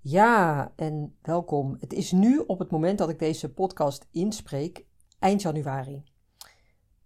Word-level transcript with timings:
Ja, 0.00 0.72
en 0.76 1.16
welkom. 1.22 1.76
Het 1.80 1.92
is 1.92 2.12
nu 2.12 2.38
op 2.38 2.58
het 2.58 2.70
moment 2.70 2.98
dat 2.98 3.08
ik 3.08 3.18
deze 3.18 3.52
podcast 3.52 4.06
inspreek, 4.10 4.86
eind 5.18 5.42
januari. 5.42 6.02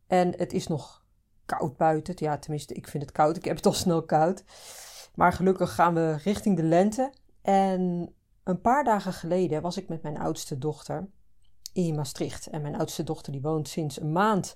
En 0.07 0.37
het 0.37 0.53
is 0.53 0.67
nog 0.67 1.05
koud 1.45 1.77
buiten. 1.77 2.15
Ja, 2.19 2.39
tenminste, 2.39 2.75
ik 2.75 2.89
vind 2.89 3.03
het 3.03 3.13
koud. 3.13 3.37
Ik 3.37 3.45
heb 3.45 3.57
het 3.57 3.67
al 3.67 3.73
snel 3.73 4.05
koud. 4.05 4.45
Maar 5.15 5.33
gelukkig 5.33 5.75
gaan 5.75 5.95
we 5.95 6.17
richting 6.17 6.57
de 6.57 6.63
lente. 6.63 7.13
En 7.43 8.15
een 8.45 8.61
paar 8.61 8.85
dagen 8.85 9.13
geleden 9.13 9.63
was 9.63 9.77
ik 9.77 9.89
met 9.89 10.03
mijn 10.03 10.19
oudste 10.19 10.59
dochter 10.59 11.09
in 11.73 11.95
Maastricht. 11.95 12.47
En 12.47 12.63
mijn 12.63 12.77
oudste 12.77 13.05
dochter 13.05 13.33
die 13.33 13.43
woont 13.43 13.69
sinds 13.69 14.01
een 14.01 14.13
maand 14.13 14.55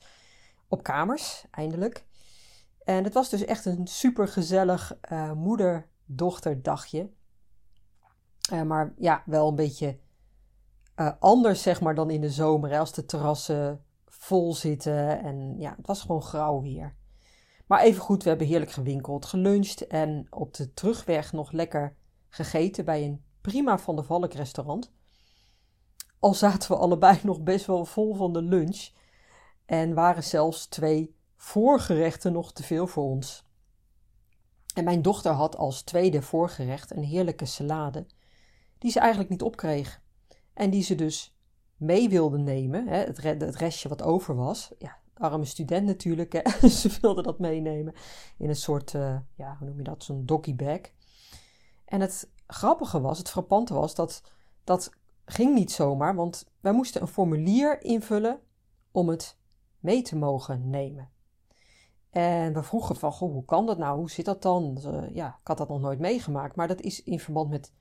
op 0.68 0.82
kamers, 0.82 1.44
eindelijk. 1.50 2.06
En 2.84 3.04
het 3.04 3.14
was 3.14 3.30
dus 3.30 3.44
echt 3.44 3.64
een 3.64 3.86
super 3.86 4.28
gezellig 4.28 4.98
uh, 5.12 5.32
moeder-dochter 5.32 6.62
dagje. 6.62 7.10
Uh, 8.52 8.62
maar 8.62 8.94
ja, 8.96 9.22
wel 9.26 9.48
een 9.48 9.54
beetje 9.54 9.98
uh, 10.96 11.10
anders 11.18 11.62
zeg 11.62 11.80
maar 11.80 11.94
dan 11.94 12.10
in 12.10 12.20
de 12.20 12.30
zomer. 12.30 12.70
Hè, 12.70 12.78
als 12.78 12.92
de 12.92 13.04
terrassen 13.04 13.84
vol 14.06 14.54
zitten. 14.54 15.22
En 15.22 15.54
ja, 15.58 15.74
het 15.76 15.86
was 15.86 16.00
gewoon 16.00 16.22
grauw 16.22 16.62
weer. 16.62 16.96
Maar 17.66 17.80
even 17.80 18.02
goed, 18.02 18.22
we 18.22 18.28
hebben 18.28 18.46
heerlijk 18.46 18.70
gewinkeld, 18.70 19.24
geluncht. 19.24 19.86
En 19.86 20.26
op 20.30 20.54
de 20.54 20.72
terugweg 20.74 21.32
nog 21.32 21.52
lekker 21.52 21.96
gegeten 22.28 22.84
bij 22.84 23.04
een 23.04 23.24
prima 23.40 23.78
Van 23.78 23.96
de 23.96 24.02
Valk 24.02 24.32
restaurant. 24.32 24.92
Al 26.18 26.34
zaten 26.34 26.70
we 26.70 26.76
allebei 26.76 27.18
nog 27.22 27.42
best 27.42 27.66
wel 27.66 27.84
vol 27.84 28.14
van 28.14 28.32
de 28.32 28.42
lunch. 28.42 28.88
En 29.64 29.94
waren 29.94 30.24
zelfs 30.24 30.66
twee 30.66 31.16
voorgerechten 31.36 32.32
nog 32.32 32.52
te 32.52 32.62
veel 32.62 32.86
voor 32.86 33.04
ons. 33.04 33.44
En 34.74 34.84
mijn 34.84 35.02
dochter 35.02 35.32
had 35.32 35.56
als 35.56 35.82
tweede 35.82 36.22
voorgerecht 36.22 36.90
een 36.90 37.02
heerlijke 37.02 37.44
salade, 37.44 38.06
die 38.86 38.94
ze 38.94 39.00
eigenlijk 39.00 39.30
niet 39.30 39.42
opkreeg. 39.42 40.00
En 40.54 40.70
die 40.70 40.82
ze 40.82 40.94
dus 40.94 41.36
mee 41.76 42.08
wilde 42.08 42.38
nemen, 42.38 42.86
hè, 42.88 42.96
het, 42.96 43.22
het 43.22 43.56
restje 43.56 43.88
wat 43.88 44.02
over 44.02 44.34
was. 44.36 44.72
Ja, 44.78 44.98
arme 45.14 45.44
student 45.44 45.86
natuurlijk, 45.86 46.32
hè. 46.32 46.68
ze 46.80 46.98
wilde 47.00 47.22
dat 47.22 47.38
meenemen 47.38 47.94
in 48.38 48.48
een 48.48 48.56
soort, 48.56 48.92
uh, 48.92 49.18
ja, 49.34 49.56
hoe 49.58 49.68
noem 49.68 49.76
je 49.76 49.82
dat, 49.82 50.04
zo'n 50.04 50.26
doggybag. 50.26 50.80
En 51.84 52.00
het 52.00 52.30
grappige 52.46 53.00
was, 53.00 53.18
het 53.18 53.30
frappante 53.30 53.74
was, 53.74 53.94
dat 53.94 54.22
dat 54.64 54.90
ging 55.24 55.54
niet 55.54 55.72
zomaar, 55.72 56.14
want 56.14 56.46
wij 56.60 56.72
moesten 56.72 57.02
een 57.02 57.08
formulier 57.08 57.82
invullen 57.82 58.40
om 58.90 59.08
het 59.08 59.38
mee 59.78 60.02
te 60.02 60.16
mogen 60.16 60.70
nemen. 60.70 61.10
En 62.10 62.52
we 62.52 62.62
vroegen 62.62 62.96
van, 62.96 63.12
goh, 63.12 63.32
hoe 63.32 63.44
kan 63.44 63.66
dat 63.66 63.78
nou? 63.78 63.98
Hoe 63.98 64.10
zit 64.10 64.24
dat 64.24 64.42
dan? 64.42 64.78
Uh, 64.86 65.14
ja, 65.14 65.28
ik 65.40 65.46
had 65.46 65.58
dat 65.58 65.68
nog 65.68 65.80
nooit 65.80 65.98
meegemaakt, 65.98 66.56
maar 66.56 66.68
dat 66.68 66.80
is 66.80 67.02
in 67.02 67.20
verband 67.20 67.50
met 67.50 67.72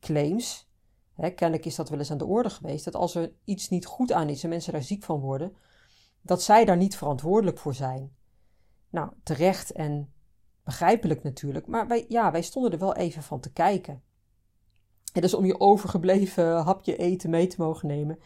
claims. 0.00 0.68
Hè, 1.14 1.30
kennelijk 1.30 1.66
is 1.66 1.74
dat 1.74 1.88
wel 1.88 1.98
eens 1.98 2.10
aan 2.10 2.18
de 2.18 2.26
orde 2.26 2.50
geweest, 2.50 2.84
dat 2.84 2.94
als 2.94 3.14
er 3.14 3.32
iets 3.44 3.68
niet 3.68 3.86
goed 3.86 4.12
aan 4.12 4.28
is 4.28 4.42
en 4.42 4.48
mensen 4.48 4.72
daar 4.72 4.82
ziek 4.82 5.02
van 5.02 5.20
worden, 5.20 5.56
dat 6.22 6.42
zij 6.42 6.64
daar 6.64 6.76
niet 6.76 6.96
verantwoordelijk 6.96 7.58
voor 7.58 7.74
zijn. 7.74 8.16
Nou, 8.90 9.12
terecht 9.22 9.72
en 9.72 10.12
begrijpelijk 10.64 11.22
natuurlijk, 11.22 11.66
maar 11.66 11.86
wij, 11.86 12.04
ja, 12.08 12.30
wij 12.30 12.42
stonden 12.42 12.72
er 12.72 12.78
wel 12.78 12.94
even 12.94 13.22
van 13.22 13.40
te 13.40 13.52
kijken. 13.52 14.02
En 15.12 15.20
dus 15.20 15.34
om 15.34 15.44
je 15.44 15.60
overgebleven 15.60 16.62
hapje 16.62 16.96
eten 16.96 17.30
mee 17.30 17.46
te 17.46 17.56
mogen 17.58 17.88
nemen, 17.88 18.18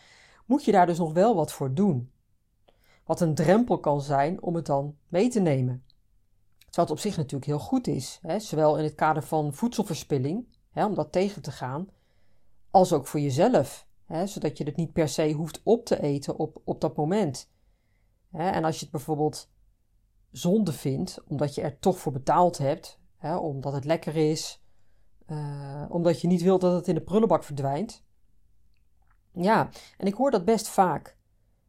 moet 0.46 0.64
je 0.64 0.72
daar 0.72 0.86
dus 0.86 0.98
nog 0.98 1.12
wel 1.12 1.34
wat 1.34 1.52
voor 1.52 1.74
doen. 1.74 2.12
Wat 3.04 3.20
een 3.20 3.34
drempel 3.34 3.78
kan 3.78 4.00
zijn 4.00 4.42
om 4.42 4.54
het 4.54 4.66
dan 4.66 4.96
mee 5.08 5.28
te 5.28 5.40
nemen. 5.40 5.84
Terwijl 6.64 6.94
op 6.94 6.98
zich 6.98 7.16
natuurlijk 7.16 7.44
heel 7.44 7.58
goed 7.58 7.86
is, 7.86 8.18
hè, 8.22 8.38
zowel 8.38 8.78
in 8.78 8.84
het 8.84 8.94
kader 8.94 9.22
van 9.22 9.54
voedselverspilling, 9.54 10.46
hè, 10.74 10.84
om 10.84 10.94
dat 10.94 11.12
tegen 11.12 11.42
te 11.42 11.50
gaan, 11.50 11.88
als 12.70 12.92
ook 12.92 13.06
voor 13.06 13.20
jezelf, 13.20 13.88
hè, 14.04 14.26
zodat 14.26 14.58
je 14.58 14.64
het 14.64 14.76
niet 14.76 14.92
per 14.92 15.08
se 15.08 15.32
hoeft 15.32 15.60
op 15.62 15.86
te 15.86 16.02
eten 16.02 16.38
op, 16.38 16.60
op 16.64 16.80
dat 16.80 16.96
moment. 16.96 17.50
Hè, 18.30 18.50
en 18.50 18.64
als 18.64 18.74
je 18.74 18.82
het 18.82 18.90
bijvoorbeeld 18.90 19.50
zonde 20.30 20.72
vindt, 20.72 21.22
omdat 21.28 21.54
je 21.54 21.62
er 21.62 21.78
toch 21.78 21.98
voor 21.98 22.12
betaald 22.12 22.58
hebt, 22.58 23.00
hè, 23.16 23.36
omdat 23.36 23.72
het 23.72 23.84
lekker 23.84 24.16
is, 24.16 24.62
uh, 25.26 25.84
omdat 25.88 26.20
je 26.20 26.26
niet 26.26 26.42
wilt 26.42 26.60
dat 26.60 26.74
het 26.74 26.88
in 26.88 26.94
de 26.94 27.00
prullenbak 27.00 27.44
verdwijnt. 27.44 28.04
Ja, 29.32 29.68
en 29.98 30.06
ik 30.06 30.14
hoor 30.14 30.30
dat 30.30 30.44
best 30.44 30.68
vaak. 30.68 31.16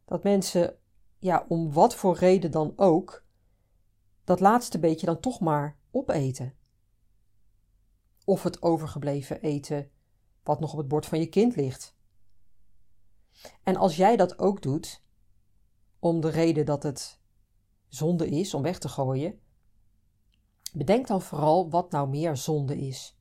Dat 0.04 0.22
mensen, 0.22 0.76
ja, 1.18 1.44
om 1.48 1.72
wat 1.72 1.94
voor 1.94 2.16
reden 2.16 2.50
dan 2.50 2.72
ook, 2.76 3.24
dat 4.24 4.40
laatste 4.40 4.78
beetje 4.78 5.06
dan 5.06 5.20
toch 5.20 5.40
maar 5.40 5.76
opeten. 5.90 6.54
Of 8.26 8.42
het 8.42 8.62
overgebleven 8.62 9.40
eten 9.40 9.90
wat 10.42 10.60
nog 10.60 10.72
op 10.72 10.78
het 10.78 10.88
bord 10.88 11.06
van 11.06 11.18
je 11.18 11.26
kind 11.26 11.56
ligt. 11.56 11.96
En 13.62 13.76
als 13.76 13.96
jij 13.96 14.16
dat 14.16 14.38
ook 14.38 14.62
doet, 14.62 15.02
om 15.98 16.20
de 16.20 16.28
reden 16.28 16.66
dat 16.66 16.82
het 16.82 17.20
zonde 17.88 18.28
is 18.28 18.54
om 18.54 18.62
weg 18.62 18.78
te 18.78 18.88
gooien, 18.88 19.40
bedenk 20.72 21.06
dan 21.06 21.22
vooral 21.22 21.70
wat 21.70 21.90
nou 21.90 22.08
meer 22.08 22.36
zonde 22.36 22.78
is 22.78 23.16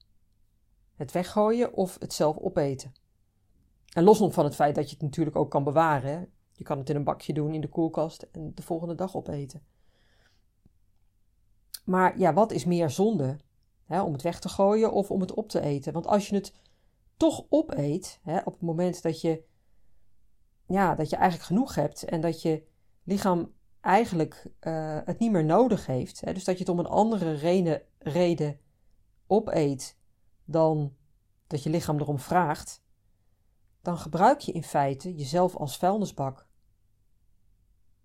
het 0.96 1.12
weggooien 1.12 1.74
of 1.74 2.00
het 2.00 2.14
zelf 2.14 2.38
opeten. 2.38 2.94
En 3.94 4.04
los 4.04 4.20
nog 4.20 4.34
van 4.34 4.44
het 4.44 4.56
feit 4.56 4.76
dat 4.76 4.90
je 4.90 4.94
het 4.94 5.04
natuurlijk 5.04 5.36
ook 5.36 5.52
kan 5.52 5.64
bewaren. 5.64 6.32
Je 6.52 6.64
kan 6.64 6.78
het 6.78 6.90
in 6.90 6.96
een 6.96 7.04
bakje 7.04 7.34
doen 7.34 7.54
in 7.54 7.62
de 7.62 7.70
koelkast 7.70 8.22
en 8.32 8.52
de 8.56 8.62
volgende 8.62 8.96
dag 8.96 9.16
opeten. 9.16 9.66
Maar 11.86 12.20
ja, 12.20 12.34
wat 12.34 12.52
is 12.52 12.66
meer 12.66 12.90
zonde? 12.90 13.38
Hè, 13.86 14.02
om 14.02 14.14
het 14.14 14.22
weg 14.22 14.40
te 14.40 14.50
gooien 14.50 14.92
of 14.92 15.12
om 15.12 15.22
het 15.22 15.34
op 15.34 15.50
te 15.50 15.62
eten? 15.62 15.94
Want 15.94 16.08
als 16.08 16.30
je 16.30 16.36
het 16.36 16.54
toch 17.18 17.46
opeet, 17.50 18.20
hè, 18.24 18.38
op 18.38 18.54
het 18.54 18.62
moment 18.62 19.02
dat 19.02 19.22
je, 19.22 19.44
ja, 20.66 20.96
dat 20.96 21.10
je 21.10 21.16
eigenlijk 21.16 21.48
genoeg 21.48 21.76
hebt 21.76 22.04
en 22.04 22.22
dat 22.22 22.42
je 22.42 22.68
lichaam 23.04 23.54
eigenlijk 23.82 24.48
uh, 24.62 25.00
het 25.04 25.20
niet 25.20 25.32
meer 25.32 25.46
nodig 25.46 25.86
heeft, 25.86 26.22
hè, 26.22 26.34
dus 26.34 26.44
dat 26.44 26.56
je 26.58 26.64
het 26.64 26.70
om 26.70 26.80
een 26.80 26.86
andere 26.86 27.32
reden, 27.32 27.82
reden 27.98 28.60
opeet 29.28 29.98
dan 30.46 30.96
dat 31.48 31.64
je 31.64 31.70
lichaam 31.70 32.00
erom 32.00 32.20
vraagt, 32.20 32.84
dan 33.82 33.98
gebruik 33.98 34.40
je 34.40 34.52
in 34.52 34.64
feite 34.64 35.16
jezelf 35.16 35.56
als 35.56 35.78
vuilnisbak. 35.78 36.48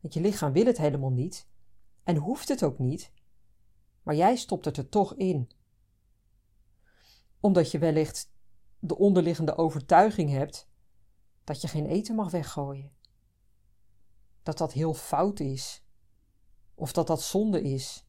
Want 0.00 0.14
je 0.14 0.20
lichaam 0.20 0.52
wil 0.52 0.64
het 0.64 0.78
helemaal 0.78 1.10
niet 1.10 1.48
en 2.04 2.16
hoeft 2.16 2.48
het 2.48 2.62
ook 2.62 2.78
niet, 2.78 3.12
maar 4.02 4.14
jij 4.14 4.36
stopt 4.36 4.64
het 4.64 4.76
er 4.76 4.88
toch 4.88 5.14
in. 5.14 5.50
Omdat 7.40 7.70
je 7.70 7.78
wellicht 7.78 8.32
de 8.78 8.98
onderliggende 8.98 9.56
overtuiging 9.56 10.30
hebt 10.30 10.68
dat 11.44 11.60
je 11.60 11.68
geen 11.68 11.86
eten 11.86 12.14
mag 12.14 12.30
weggooien. 12.30 12.92
Dat 14.42 14.58
dat 14.58 14.72
heel 14.72 14.94
fout 14.94 15.40
is. 15.40 15.84
Of 16.74 16.92
dat 16.92 17.06
dat 17.06 17.22
zonde 17.22 17.62
is. 17.62 18.06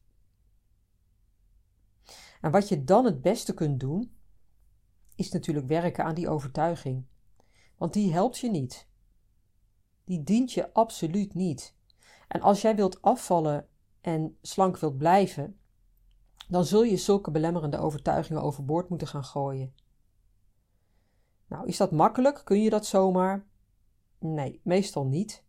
En 2.40 2.50
wat 2.50 2.68
je 2.68 2.84
dan 2.84 3.04
het 3.04 3.22
beste 3.22 3.54
kunt 3.54 3.80
doen, 3.80 4.16
is 5.14 5.30
natuurlijk 5.30 5.66
werken 5.66 6.04
aan 6.04 6.14
die 6.14 6.28
overtuiging. 6.28 7.06
Want 7.76 7.92
die 7.92 8.12
helpt 8.12 8.38
je 8.38 8.50
niet. 8.50 8.88
Die 10.04 10.22
dient 10.22 10.52
je 10.52 10.72
absoluut 10.72 11.34
niet. 11.34 11.76
En 12.28 12.40
als 12.40 12.60
jij 12.60 12.76
wilt 12.76 13.02
afvallen 13.02 13.68
en 14.00 14.38
slank 14.42 14.78
wilt 14.78 14.98
blijven, 14.98 15.60
dan 16.52 16.64
zul 16.64 16.82
je 16.82 16.96
zulke 16.96 17.30
belemmerende 17.30 17.78
overtuigingen 17.78 18.42
overboord 18.42 18.88
moeten 18.88 19.06
gaan 19.06 19.24
gooien. 19.24 19.74
Nou, 21.46 21.66
is 21.66 21.76
dat 21.76 21.90
makkelijk? 21.90 22.40
Kun 22.44 22.62
je 22.62 22.70
dat 22.70 22.86
zomaar? 22.86 23.46
Nee, 24.18 24.60
meestal 24.64 25.06
niet. 25.06 25.44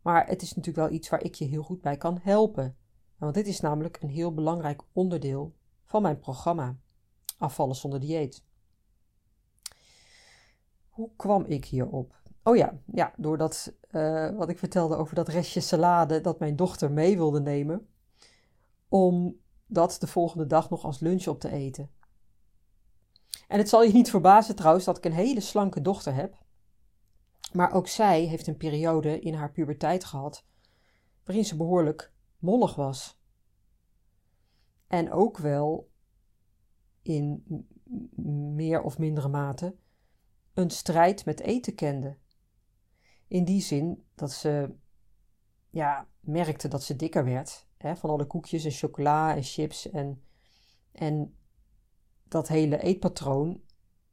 Maar 0.00 0.26
het 0.26 0.42
is 0.42 0.54
natuurlijk 0.54 0.86
wel 0.86 0.96
iets 0.96 1.08
waar 1.08 1.22
ik 1.22 1.34
je 1.34 1.44
heel 1.44 1.62
goed 1.62 1.80
bij 1.80 1.96
kan 1.96 2.18
helpen. 2.22 2.76
Want 3.18 3.34
dit 3.34 3.46
is 3.46 3.60
namelijk 3.60 4.02
een 4.02 4.08
heel 4.08 4.34
belangrijk 4.34 4.82
onderdeel 4.92 5.54
van 5.84 6.02
mijn 6.02 6.18
programma 6.18 6.76
Afvallen 7.38 7.76
zonder 7.76 8.00
dieet. 8.00 8.44
Hoe 10.88 11.10
kwam 11.16 11.44
ik 11.44 11.64
hierop? 11.64 12.20
Oh 12.42 12.56
ja, 12.56 12.78
ja 12.92 13.12
doordat 13.16 13.74
uh, 13.90 14.36
wat 14.36 14.48
ik 14.48 14.58
vertelde 14.58 14.96
over 14.96 15.14
dat 15.14 15.28
restje 15.28 15.60
salade 15.60 16.20
dat 16.20 16.38
mijn 16.38 16.56
dochter 16.56 16.92
mee 16.92 17.16
wilde 17.16 17.40
nemen. 17.40 17.88
Om 18.88 19.40
dat 19.72 19.96
de 20.00 20.06
volgende 20.06 20.46
dag 20.46 20.70
nog 20.70 20.84
als 20.84 21.00
lunch 21.00 21.26
op 21.26 21.40
te 21.40 21.50
eten. 21.50 21.90
En 23.48 23.58
het 23.58 23.68
zal 23.68 23.82
je 23.82 23.92
niet 23.92 24.10
verbazen 24.10 24.56
trouwens 24.56 24.84
dat 24.84 24.96
ik 24.96 25.04
een 25.04 25.12
hele 25.12 25.40
slanke 25.40 25.80
dochter 25.80 26.14
heb. 26.14 26.40
Maar 27.52 27.72
ook 27.72 27.88
zij 27.88 28.22
heeft 28.24 28.46
een 28.46 28.56
periode 28.56 29.20
in 29.20 29.34
haar 29.34 29.52
puberteit 29.52 30.04
gehad 30.04 30.44
waarin 31.24 31.44
ze 31.44 31.56
behoorlijk 31.56 32.12
mollig 32.38 32.74
was. 32.74 33.20
En 34.86 35.12
ook 35.12 35.38
wel 35.38 35.90
in 37.02 37.44
meer 38.54 38.82
of 38.82 38.98
mindere 38.98 39.28
mate 39.28 39.76
een 40.54 40.70
strijd 40.70 41.24
met 41.24 41.40
eten 41.40 41.74
kende. 41.74 42.16
In 43.28 43.44
die 43.44 43.60
zin 43.60 44.04
dat 44.14 44.32
ze 44.32 44.74
ja, 45.70 46.08
merkte 46.20 46.68
dat 46.68 46.82
ze 46.82 46.96
dikker 46.96 47.24
werd. 47.24 47.66
Hè, 47.82 47.96
van 47.96 48.10
alle 48.10 48.26
koekjes 48.26 48.64
en 48.64 48.70
chocola 48.70 49.36
en 49.36 49.42
chips. 49.42 49.90
En, 49.90 50.22
en 50.92 51.36
dat 52.28 52.48
hele 52.48 52.78
eetpatroon 52.78 53.62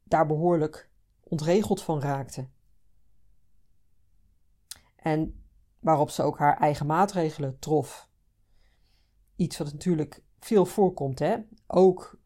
daar 0.04 0.26
behoorlijk 0.26 0.90
ontregeld 1.20 1.82
van 1.82 2.00
raakte. 2.00 2.48
En 4.96 5.44
waarop 5.78 6.10
ze 6.10 6.22
ook 6.22 6.38
haar 6.38 6.56
eigen 6.56 6.86
maatregelen 6.86 7.58
trof. 7.58 8.08
Iets 9.36 9.58
wat 9.58 9.72
natuurlijk 9.72 10.22
veel 10.38 10.66
voorkomt, 10.66 11.18
hè? 11.18 11.36
ook 11.66 12.20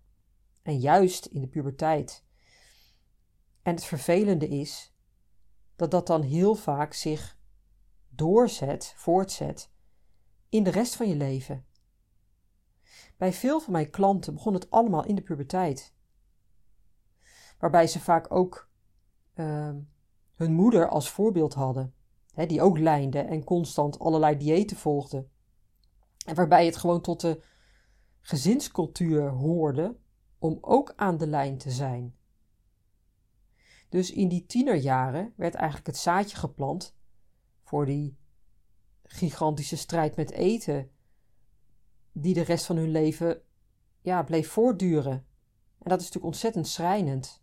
en 0.62 0.78
juist 0.78 1.26
in 1.26 1.40
de 1.40 1.48
puberteit. 1.48 2.24
En 3.62 3.74
het 3.74 3.84
vervelende 3.84 4.48
is 4.48 4.94
dat 5.76 5.90
dat 5.90 6.06
dan 6.06 6.22
heel 6.22 6.54
vaak 6.54 6.92
zich 6.92 7.38
doorzet, 8.08 8.92
voortzet 8.96 9.72
in 10.54 10.62
de 10.62 10.70
rest 10.70 10.96
van 10.96 11.08
je 11.08 11.16
leven. 11.16 11.64
Bij 13.16 13.32
veel 13.32 13.60
van 13.60 13.72
mijn 13.72 13.90
klanten 13.90 14.34
begon 14.34 14.54
het 14.54 14.70
allemaal 14.70 15.04
in 15.04 15.14
de 15.14 15.22
puberteit. 15.22 15.94
Waarbij 17.58 17.86
ze 17.86 18.00
vaak 18.00 18.32
ook 18.32 18.70
uh, 19.34 19.74
hun 20.34 20.52
moeder 20.52 20.88
als 20.88 21.10
voorbeeld 21.10 21.54
hadden, 21.54 21.94
hè, 22.32 22.46
die 22.46 22.62
ook 22.62 22.78
lijnde 22.78 23.18
en 23.18 23.44
constant 23.44 23.98
allerlei 23.98 24.36
diëten 24.36 24.76
volgde. 24.76 25.26
En 26.26 26.34
waarbij 26.34 26.66
het 26.66 26.76
gewoon 26.76 27.00
tot 27.00 27.20
de 27.20 27.42
gezinscultuur 28.20 29.28
hoorde 29.28 29.96
om 30.38 30.58
ook 30.60 30.92
aan 30.96 31.16
de 31.16 31.26
lijn 31.26 31.58
te 31.58 31.70
zijn. 31.70 32.16
Dus 33.88 34.10
in 34.10 34.28
die 34.28 34.46
tienerjaren 34.46 35.32
werd 35.36 35.54
eigenlijk 35.54 35.86
het 35.86 35.96
zaadje 35.96 36.36
geplant 36.36 36.96
voor 37.62 37.86
die 37.86 38.16
gigantische 39.04 39.76
strijd 39.76 40.16
met 40.16 40.30
eten, 40.30 40.90
die 42.12 42.34
de 42.34 42.42
rest 42.42 42.64
van 42.64 42.76
hun 42.76 42.90
leven 42.90 43.42
ja, 44.00 44.22
bleef 44.22 44.48
voortduren. 44.48 45.12
En 45.78 45.90
dat 45.90 46.00
is 46.00 46.04
natuurlijk 46.04 46.32
ontzettend 46.34 46.68
schrijnend. 46.68 47.42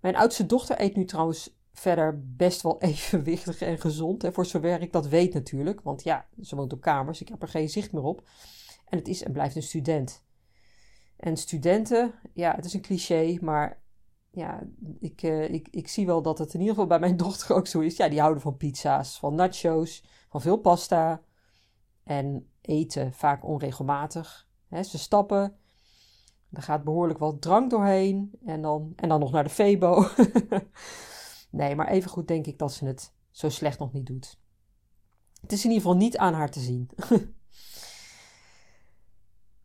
Mijn 0.00 0.16
oudste 0.16 0.46
dochter 0.46 0.80
eet 0.80 0.96
nu 0.96 1.04
trouwens 1.04 1.56
verder 1.72 2.22
best 2.36 2.62
wel 2.62 2.80
evenwichtig 2.90 3.60
en 3.60 3.78
gezond. 3.78 4.22
Hè, 4.22 4.32
voor 4.32 4.46
zover 4.46 4.82
ik 4.82 4.92
dat 4.92 5.08
weet 5.08 5.34
natuurlijk. 5.34 5.80
Want 5.80 6.02
ja, 6.02 6.26
ze 6.42 6.56
woont 6.56 6.72
op 6.72 6.80
kamers, 6.80 7.20
ik 7.20 7.28
heb 7.28 7.42
er 7.42 7.48
geen 7.48 7.68
zicht 7.68 7.92
meer 7.92 8.02
op. 8.02 8.28
En 8.84 8.98
het 8.98 9.08
is 9.08 9.22
en 9.22 9.32
blijft 9.32 9.56
een 9.56 9.62
student. 9.62 10.24
En 11.16 11.36
studenten, 11.36 12.14
ja, 12.32 12.54
het 12.54 12.64
is 12.64 12.74
een 12.74 12.80
cliché, 12.80 13.38
maar 13.40 13.80
ja, 14.36 14.62
ik, 14.98 15.22
uh, 15.22 15.48
ik, 15.48 15.68
ik 15.70 15.88
zie 15.88 16.06
wel 16.06 16.22
dat 16.22 16.38
het 16.38 16.54
in 16.54 16.60
ieder 16.60 16.74
geval 16.74 16.88
bij 16.88 16.98
mijn 16.98 17.16
dochter 17.26 17.54
ook 17.54 17.66
zo 17.66 17.80
is. 17.80 17.96
Ja, 17.96 18.08
die 18.08 18.20
houden 18.20 18.42
van 18.42 18.56
pizza's, 18.56 19.18
van 19.18 19.34
nachos, 19.34 20.04
van 20.28 20.40
veel 20.40 20.56
pasta 20.56 21.22
en 22.04 22.50
eten 22.60 23.12
vaak 23.12 23.44
onregelmatig. 23.44 24.48
ze 24.70 24.98
stappen, 24.98 25.56
er 26.52 26.62
gaat 26.62 26.84
behoorlijk 26.84 27.18
wat 27.18 27.42
drank 27.42 27.70
doorheen 27.70 28.38
en 28.44 28.62
dan, 28.62 28.92
en 28.96 29.08
dan 29.08 29.20
nog 29.20 29.32
naar 29.32 29.44
de 29.44 29.50
Febo. 29.50 30.06
nee, 31.50 31.74
maar 31.74 31.88
even 31.88 32.10
goed 32.10 32.28
denk 32.28 32.46
ik 32.46 32.58
dat 32.58 32.72
ze 32.72 32.86
het 32.86 33.12
zo 33.30 33.48
slecht 33.48 33.78
nog 33.78 33.92
niet 33.92 34.06
doet. 34.06 34.38
Het 35.40 35.52
is 35.52 35.64
in 35.64 35.70
ieder 35.70 35.82
geval 35.82 35.98
niet 35.98 36.16
aan 36.16 36.34
haar 36.34 36.50
te 36.50 36.60
zien. 36.60 36.90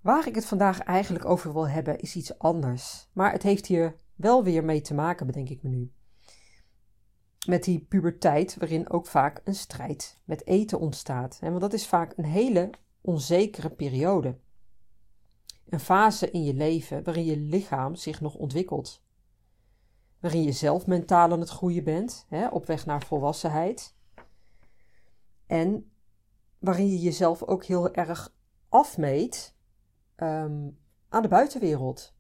Waar 0.02 0.28
ik 0.28 0.36
het 0.36 0.46
vandaag 0.46 0.80
eigenlijk 0.80 1.26
over 1.26 1.54
wil 1.54 1.68
hebben 1.68 2.00
is 2.00 2.16
iets 2.16 2.40
anders. 2.40 3.08
Maar 3.14 3.32
het 3.32 3.44
heeft 3.44 3.66
hier 3.66 3.96
wel 4.22 4.44
weer 4.44 4.64
mee 4.64 4.82
te 4.82 4.94
maken, 4.94 5.26
bedenk 5.26 5.50
ik 5.50 5.64
me 5.64 5.70
nu. 5.70 5.92
Met 7.48 7.64
die 7.64 7.80
puberteit, 7.80 8.56
waarin 8.56 8.90
ook 8.90 9.08
vaak 9.08 9.42
een 9.44 9.56
strijd 9.56 10.22
met 10.26 10.48
eten 10.48 10.80
ontstaat. 10.80 11.40
Want 11.42 11.62
dat 11.62 11.74
is 11.74 11.88
vaak 11.88 12.14
een 12.18 12.26
hele 12.26 12.70
onzekere 13.02 13.70
periode. 13.70 14.38
Een 15.70 15.80
fase 15.80 16.32
in 16.32 16.44
je 16.44 16.54
leven 16.54 17.04
waarin 17.04 17.26
je 17.26 17.38
lichaam 17.38 17.96
zich 17.96 18.22
nog 18.22 18.36
ontwikkelt. 18.36 19.04
Waarin 20.20 20.44
je 20.44 20.52
zelf 20.52 20.88
mentaal 20.88 21.32
aan 21.32 21.40
het 21.40 21.50
groeien 21.50 21.84
bent, 21.84 22.28
op 22.52 22.66
weg 22.66 22.86
naar 22.86 23.04
volwassenheid. 23.04 23.96
En 25.48 25.92
waarin 26.60 26.88
je 26.88 27.00
jezelf 27.00 27.44
ook 27.44 27.66
heel 27.66 27.94
erg 27.94 28.36
afmeet 28.70 29.56
Ehm, 30.22 30.70
aan 31.10 31.22
de 31.22 31.28
buitenwereld. 31.28 32.16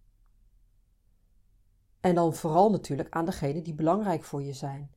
En 2.02 2.16
dan 2.16 2.34
vooral 2.34 2.72
natuurlijk 2.72 3.10
aan 3.10 3.26
degenen 3.26 3.64
die 3.64 3.74
belangrijk 3.74 4.24
voor 4.24 4.44
je 4.44 4.54
zijn. 4.54 4.92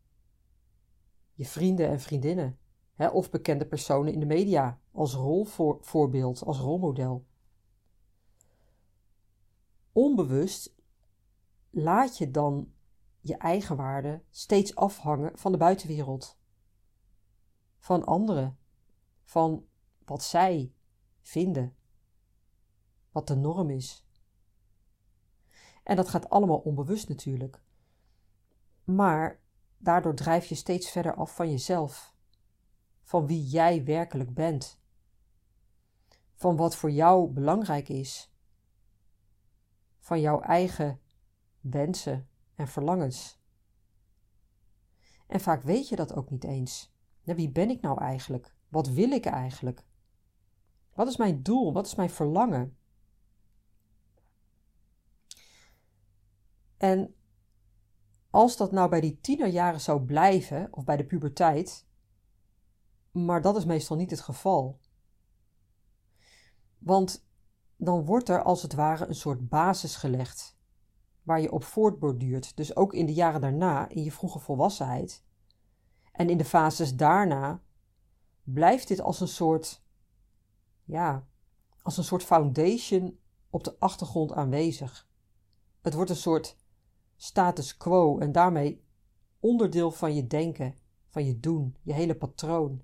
Je 1.33 1.45
vrienden 1.45 1.89
en 1.89 2.01
vriendinnen, 2.01 2.59
hè, 2.95 3.09
of 3.09 3.31
bekende 3.31 3.67
personen 3.67 4.13
in 4.13 4.21
de 4.21 4.27
media 4.27 4.81
als 4.93 5.15
rolvoorbeeld, 5.15 6.43
als 6.43 6.59
rolmodel. 6.59 7.25
Onbewust 9.93 10.75
laat 11.71 12.19
je 12.19 12.31
dan 12.31 12.73
je 13.21 13.37
eigen 13.37 13.77
waarde 13.77 14.23
steeds 14.31 14.75
afhangen 14.75 15.39
van 15.39 15.53
de 15.53 15.59
buitenwereld. 15.59 16.39
Van 17.79 18.05
anderen, 18.05 18.59
van 19.25 19.67
wat 20.05 20.23
zij 20.23 20.73
vinden 21.21 21.77
wat 23.15 23.27
de 23.27 23.35
norm 23.35 23.71
is. 23.71 24.04
En 25.85 25.97
dat 25.97 26.09
gaat 26.09 26.31
allemaal 26.31 26.59
onbewust 26.59 27.09
natuurlijk. 27.09 27.63
Maar 28.85 29.41
daardoor 29.79 30.15
drijf 30.15 30.47
je 30.47 30.55
steeds 30.55 30.91
verder 30.91 31.15
af 31.15 31.35
van 31.35 31.51
jezelf, 31.51 32.15
van 33.03 33.27
wie 33.27 33.45
jij 33.45 33.85
werkelijk 33.85 34.35
bent, 34.35 34.79
van 36.35 36.57
wat 36.57 36.77
voor 36.77 36.91
jou 36.91 37.31
belangrijk 37.31 37.89
is, 37.89 38.33
van 39.99 40.21
jouw 40.21 40.41
eigen 40.41 41.01
wensen 41.61 42.29
en 42.55 42.69
verlangens. 42.69 43.43
En 45.27 45.41
vaak 45.41 45.63
weet 45.63 45.89
je 45.89 45.97
dat 45.97 46.15
ook 46.15 46.31
niet 46.31 46.45
eens. 46.45 46.93
Wie 47.23 47.51
ben 47.51 47.71
ik 47.71 47.81
nou 47.81 48.01
eigenlijk? 48.01 48.55
Wat 48.69 48.89
wil 48.89 49.11
ik 49.11 49.25
eigenlijk? 49.27 49.85
Wat 50.95 51.09
is 51.09 51.17
mijn 51.17 51.43
doel? 51.43 51.73
Wat 51.73 51.87
is 51.87 51.95
mijn 51.95 52.11
verlangen? 52.11 52.77
En 56.77 57.15
als 58.31 58.57
dat 58.57 58.73
nou 58.73 58.89
bij 58.89 59.01
die 59.01 59.21
tienerjaren 59.21 59.81
zou 59.81 60.01
blijven, 60.01 60.69
of 60.71 60.85
bij 60.85 60.97
de 60.97 61.05
puberteit, 61.05 61.87
maar 63.11 63.43
dat 63.43 63.57
is 63.57 63.65
meestal 63.65 63.97
niet 63.97 64.11
het 64.11 64.21
geval. 64.21 64.81
Want 66.79 67.27
dan 67.77 68.05
wordt 68.05 68.29
er 68.29 68.43
als 68.43 68.63
het 68.63 68.73
ware 68.73 69.07
een 69.07 69.15
soort 69.15 69.49
basis 69.49 69.97
gelegd, 69.97 70.57
waar 71.23 71.41
je 71.41 71.53
op 71.53 71.65
voortborduurt. 71.65 72.57
Dus 72.57 72.77
ook 72.77 72.95
in 72.95 73.07
de 73.07 73.15
jaren 73.15 73.41
daarna, 73.41 73.89
in 73.89 74.03
je 74.03 74.13
vroege 74.13 74.39
volwassenheid. 74.39 75.25
En 76.13 76.31
in 76.31 76.39
de 76.39 76.45
fases 76.45 76.97
daarna 76.97 77.63
blijft 78.43 78.89
dit 78.89 79.01
als 79.01 79.21
een 79.21 79.29
soort, 79.29 79.83
ja, 80.85 81.27
als 81.83 81.97
een 81.97 82.05
soort 82.05 82.23
foundation 82.23 83.19
op 83.51 83.65
de 83.65 83.79
achtergrond 83.79 84.33
aanwezig. 84.33 85.09
Het 85.81 85.95
wordt 85.95 86.11
een 86.11 86.17
soort 86.17 86.57
status 87.17 87.77
quo 87.77 88.19
en 88.19 88.33
daarmee 88.33 88.85
onderdeel 89.41 89.91
van 89.91 90.15
je 90.15 90.27
denken, 90.27 90.75
van 91.09 91.25
je 91.25 91.41
doen, 91.41 91.77
je 91.83 91.93
hele 91.93 92.17
patroon 92.17 92.83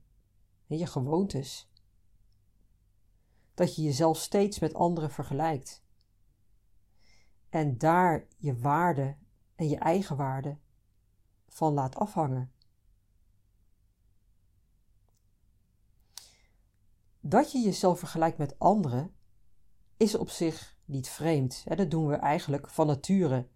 en 0.67 0.79
je 0.79 0.87
gewoontes. 0.87 1.73
Dat 3.55 3.77
je 3.77 3.83
jezelf 3.83 4.19
steeds 4.19 4.59
met 4.59 4.75
anderen 4.75 5.11
vergelijkt. 5.11 5.85
En 7.49 7.79
daar 7.79 8.27
je 8.37 8.59
waarde 8.59 9.17
en 9.55 9.69
je 9.69 9.77
eigen 9.77 10.17
waarde 10.17 10.59
van 11.49 11.73
laat 11.73 11.97
afhangen. 11.97 12.53
Dat 17.21 17.53
je 17.53 17.59
jezelf 17.59 17.99
vergelijkt 17.99 18.39
met 18.39 18.59
anderen 18.59 19.15
is 19.97 20.15
op 20.15 20.31
zich 20.31 20.77
niet 20.85 21.09
vreemd. 21.09 21.65
Dat 21.77 21.91
doen 21.91 22.07
we 22.07 22.15
eigenlijk 22.15 22.71
van 22.71 22.87
nature 22.87 23.49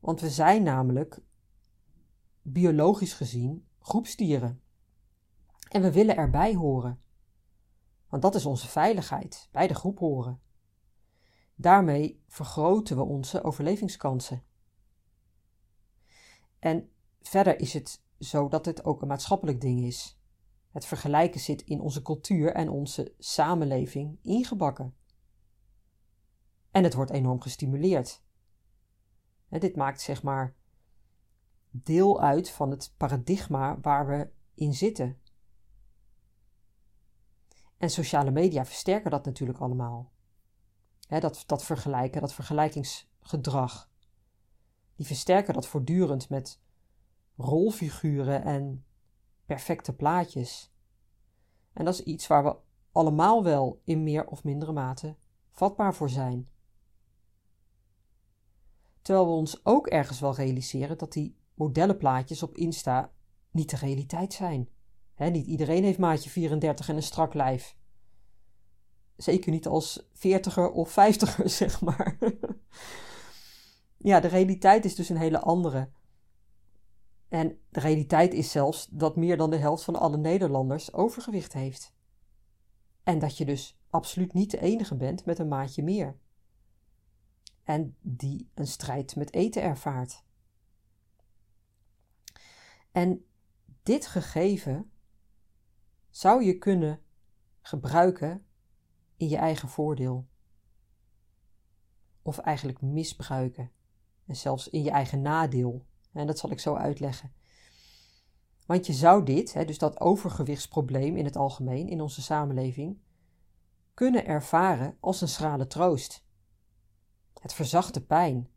want 0.00 0.20
we 0.20 0.30
zijn 0.30 0.62
namelijk 0.62 1.20
biologisch 2.42 3.14
gezien 3.14 3.66
groepsdieren. 3.78 4.62
En 5.68 5.82
we 5.82 5.92
willen 5.92 6.16
erbij 6.16 6.54
horen. 6.54 7.02
Want 8.08 8.22
dat 8.22 8.34
is 8.34 8.46
onze 8.46 8.68
veiligheid, 8.68 9.48
bij 9.52 9.66
de 9.66 9.74
groep 9.74 9.98
horen. 9.98 10.40
daarmee 11.54 12.22
vergroten 12.26 12.96
we 12.96 13.02
onze 13.02 13.42
overlevingskansen. 13.42 14.42
En 16.58 16.90
verder 17.20 17.60
is 17.60 17.72
het 17.72 18.02
zo 18.18 18.48
dat 18.48 18.64
het 18.64 18.84
ook 18.84 19.02
een 19.02 19.08
maatschappelijk 19.08 19.60
ding 19.60 19.80
is. 19.80 20.20
Het 20.70 20.86
vergelijken 20.86 21.40
zit 21.40 21.62
in 21.62 21.80
onze 21.80 22.02
cultuur 22.02 22.52
en 22.52 22.68
onze 22.68 23.14
samenleving 23.18 24.18
ingebakken. 24.22 24.94
En 26.70 26.84
het 26.84 26.94
wordt 26.94 27.10
enorm 27.10 27.40
gestimuleerd. 27.40 28.22
Dit 29.58 29.76
maakt 29.76 30.00
zeg 30.00 30.22
maar 30.22 30.54
deel 31.70 32.20
uit 32.20 32.50
van 32.50 32.70
het 32.70 32.94
paradigma 32.96 33.78
waar 33.80 34.06
we 34.06 34.30
in 34.54 34.74
zitten. 34.74 35.18
En 37.76 37.90
sociale 37.90 38.30
media 38.30 38.64
versterken 38.64 39.10
dat 39.10 39.24
natuurlijk 39.24 39.58
allemaal. 39.58 40.12
dat, 41.08 41.42
dat 41.46 41.64
vergelijken, 41.64 42.20
dat 42.20 42.32
vergelijkingsgedrag. 42.32 43.90
Die 44.96 45.06
versterken 45.06 45.54
dat 45.54 45.66
voortdurend 45.66 46.28
met 46.28 46.60
rolfiguren 47.36 48.42
en 48.42 48.84
perfecte 49.46 49.94
plaatjes. 49.94 50.72
En 51.72 51.84
dat 51.84 51.94
is 51.94 52.02
iets 52.02 52.26
waar 52.26 52.44
we 52.44 52.56
allemaal 52.92 53.44
wel 53.44 53.80
in 53.84 54.02
meer 54.02 54.26
of 54.26 54.44
mindere 54.44 54.72
mate 54.72 55.16
vatbaar 55.50 55.94
voor 55.94 56.10
zijn. 56.10 56.48
Terwijl 59.02 59.26
we 59.26 59.32
ons 59.32 59.64
ook 59.64 59.86
ergens 59.86 60.20
wel 60.20 60.34
realiseren 60.34 60.98
dat 60.98 61.12
die 61.12 61.36
modellenplaatjes 61.54 62.42
op 62.42 62.56
Insta 62.56 63.12
niet 63.50 63.70
de 63.70 63.76
realiteit 63.76 64.32
zijn. 64.32 64.68
niet 65.16 65.46
iedereen 65.46 65.84
heeft 65.84 65.98
maatje 65.98 66.30
34 66.30 66.88
en 66.88 66.96
een 66.96 67.02
strak 67.02 67.34
lijf. 67.34 67.76
Zeker 69.16 69.50
niet 69.50 69.66
als 69.66 70.06
40er 70.14 70.72
of 70.72 70.90
50er, 70.90 71.44
zeg 71.60 71.80
maar. 71.80 72.18
ja, 73.96 74.20
de 74.20 74.28
realiteit 74.28 74.84
is 74.84 74.94
dus 74.94 75.08
een 75.08 75.16
hele 75.16 75.40
andere. 75.40 75.90
En 77.28 77.58
de 77.68 77.80
realiteit 77.80 78.34
is 78.34 78.50
zelfs 78.50 78.86
dat 78.90 79.16
meer 79.16 79.36
dan 79.36 79.50
de 79.50 79.56
helft 79.56 79.84
van 79.84 79.96
alle 79.96 80.16
Nederlanders 80.16 80.92
overgewicht 80.92 81.52
heeft. 81.52 81.94
En 83.02 83.18
dat 83.18 83.36
je 83.36 83.44
dus 83.44 83.78
absoluut 83.90 84.32
niet 84.32 84.50
de 84.50 84.60
enige 84.60 84.96
bent 84.96 85.24
met 85.24 85.38
een 85.38 85.48
maatje 85.48 85.82
meer. 85.82 86.16
En 87.64 87.96
die 88.00 88.50
een 88.54 88.66
strijd 88.66 89.16
met 89.16 89.34
eten 89.34 89.62
ervaart. 89.62 90.24
En 92.92 93.24
dit 93.82 94.06
gegeven 94.06 94.90
zou 96.10 96.44
je 96.44 96.58
kunnen 96.58 97.02
gebruiken 97.60 98.44
in 99.16 99.28
je 99.28 99.36
eigen 99.36 99.68
voordeel. 99.68 100.28
Of 102.22 102.38
eigenlijk 102.38 102.80
misbruiken. 102.80 103.70
En 104.26 104.36
zelfs 104.36 104.68
in 104.68 104.82
je 104.82 104.90
eigen 104.90 105.22
nadeel. 105.22 105.86
En 106.12 106.26
dat 106.26 106.38
zal 106.38 106.50
ik 106.50 106.60
zo 106.60 106.74
uitleggen. 106.74 107.32
Want 108.66 108.86
je 108.86 108.92
zou 108.92 109.24
dit, 109.24 109.66
dus 109.66 109.78
dat 109.78 110.00
overgewichtsprobleem 110.00 111.16
in 111.16 111.24
het 111.24 111.36
algemeen 111.36 111.88
in 111.88 112.00
onze 112.00 112.22
samenleving, 112.22 112.98
kunnen 113.94 114.26
ervaren 114.26 114.96
als 115.00 115.20
een 115.20 115.28
schrale 115.28 115.66
troost. 115.66 116.24
Het 117.34 117.52
verzacht 117.52 117.94
de 117.94 118.02
pijn. 118.02 118.50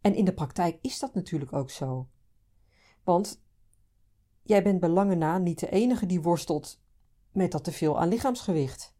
En 0.00 0.14
in 0.14 0.24
de 0.24 0.34
praktijk 0.34 0.78
is 0.80 0.98
dat 0.98 1.14
natuurlijk 1.14 1.52
ook 1.52 1.70
zo. 1.70 2.08
Want 3.04 3.42
jij 4.42 4.62
bent 4.62 4.80
belangen 4.80 5.18
na 5.18 5.38
niet 5.38 5.58
de 5.58 5.70
enige 5.70 6.06
die 6.06 6.22
worstelt 6.22 6.80
met 7.30 7.52
dat 7.52 7.64
teveel 7.64 8.00
aan 8.00 8.08
lichaamsgewicht. 8.08 8.94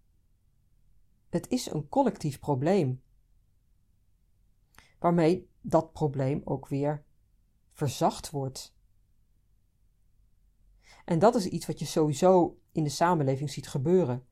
Het 1.29 1.49
is 1.49 1.71
een 1.71 1.89
collectief 1.89 2.39
probleem. 2.39 3.03
Waarmee 4.99 5.51
dat 5.61 5.93
probleem 5.93 6.41
ook 6.45 6.69
weer 6.69 7.05
verzacht 7.73 8.31
wordt. 8.31 8.75
En 11.05 11.19
dat 11.19 11.35
is 11.35 11.47
iets 11.47 11.67
wat 11.67 11.79
je 11.79 11.85
sowieso 11.85 12.59
in 12.73 12.85
de 12.85 12.91
samenleving 12.91 13.51
ziet 13.51 13.69
gebeuren. 13.69 14.27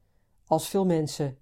Als 0.44 0.68
veel 0.68 0.86
mensen 0.86 1.38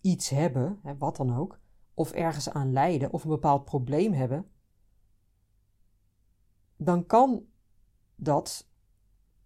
iets 0.00 0.28
hebben, 0.28 0.80
wat 0.98 1.16
dan 1.16 1.36
ook, 1.36 1.60
of 1.94 2.12
ergens 2.12 2.50
aan 2.50 2.72
lijden 2.72 3.12
of 3.12 3.24
een 3.24 3.30
bepaald 3.30 3.64
probleem 3.64 4.12
hebben, 4.12 4.50
dan 6.76 7.06
kan 7.06 7.46
dat, 8.14 8.68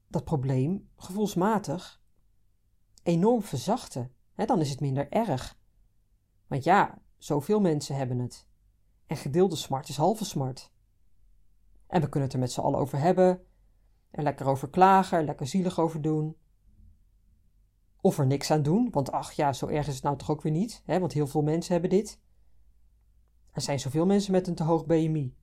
dat 0.06 0.24
probleem 0.24 0.88
gevoelsmatig 0.96 2.02
enorm 3.02 3.42
verzachten. 3.42 4.12
dan 4.34 4.60
is 4.60 4.70
het 4.70 4.80
minder 4.80 5.10
erg. 5.10 5.58
Want 6.46 6.64
ja, 6.64 6.98
zoveel 7.16 7.60
mensen 7.60 7.96
hebben 7.96 8.18
het. 8.18 8.46
En 9.06 9.16
gedeelde 9.16 9.56
smart 9.56 9.88
is 9.88 9.96
halve 9.96 10.24
smart. 10.24 10.72
En 11.86 12.00
we 12.00 12.08
kunnen 12.08 12.28
het 12.28 12.32
er 12.32 12.38
met 12.38 12.52
z'n 12.52 12.60
allen 12.60 12.78
over 12.78 12.98
hebben. 12.98 13.42
Er 14.10 14.22
lekker 14.22 14.46
over 14.46 14.70
klagen, 14.70 15.18
er 15.18 15.24
lekker 15.24 15.46
zielig 15.46 15.78
over 15.78 16.02
doen. 16.02 16.36
Of 18.00 18.18
er 18.18 18.26
niks 18.26 18.50
aan 18.50 18.62
doen, 18.62 18.90
want 18.90 19.12
ach 19.12 19.32
ja, 19.32 19.52
zo 19.52 19.66
erg 19.66 19.86
is 19.86 19.94
het 19.94 20.02
nou 20.02 20.16
toch 20.16 20.30
ook 20.30 20.42
weer 20.42 20.52
niet, 20.52 20.82
hè, 20.84 21.00
want 21.00 21.12
heel 21.12 21.26
veel 21.26 21.42
mensen 21.42 21.72
hebben 21.72 21.90
dit. 21.90 22.20
Er 23.58 23.64
zijn 23.64 23.80
zoveel 23.80 24.06
mensen 24.06 24.32
met 24.32 24.46
een 24.46 24.54
te 24.54 24.62
hoog 24.62 24.86
BMI. 24.86 25.34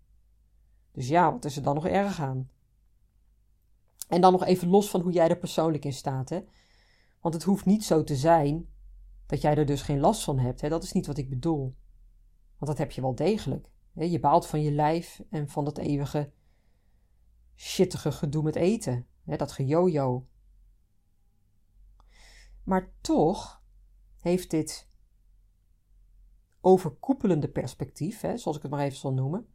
Dus 0.92 1.08
ja, 1.08 1.32
wat 1.32 1.46
is 1.46 1.58
er 1.58 1.64
dan 1.64 1.76
nog 1.76 1.88
erg 1.88 2.20
aan? 2.20 2.50
En 4.08 4.22
dan 4.22 4.32
nog 4.32 4.46
even 4.46 4.68
los 4.68 4.90
van 4.90 5.02
hoe 5.02 5.12
jij 5.12 5.30
er 5.30 5.38
persoonlijk 5.38 5.86
in 5.86 5.94
staat, 5.94 6.30
hè. 6.30 6.42
Want 7.22 7.34
het 7.34 7.44
hoeft 7.44 7.66
niet 7.66 7.84
zo 7.84 8.04
te 8.04 8.16
zijn 8.16 8.70
dat 9.26 9.42
jij 9.42 9.56
er 9.56 9.66
dus 9.66 9.82
geen 9.82 10.00
last 10.00 10.24
van 10.24 10.40
hebt, 10.40 10.62
hè. 10.62 10.70
Dat 10.70 10.84
is 10.84 10.92
niet 10.92 11.06
wat 11.06 11.18
ik 11.18 11.30
bedoel. 11.30 11.76
Want 12.58 12.72
dat 12.72 12.78
heb 12.78 12.92
je 12.92 13.02
wel 13.02 13.16
degelijk. 13.16 13.70
Je 13.94 14.20
baalt 14.20 14.48
van 14.48 14.62
je 14.62 14.72
lijf 14.72 15.22
en 15.30 15.50
van 15.50 15.66
dat 15.66 15.78
eeuwige 15.78 16.32
shittige 17.56 18.12
gedoe 18.12 18.44
met 18.44 18.56
eten. 18.56 19.08
Dat 19.24 19.52
gejojo. 19.52 20.28
Maar 22.64 22.92
toch 23.02 23.62
heeft 24.22 24.50
dit 24.50 24.88
overkoepelende 26.66 27.48
perspectief, 27.48 28.22
hè, 28.22 28.38
zoals 28.38 28.58
ik 28.58 28.64
het 28.64 28.72
maar 28.72 28.84
even 28.84 28.98
zal 28.98 29.14
noemen, 29.14 29.48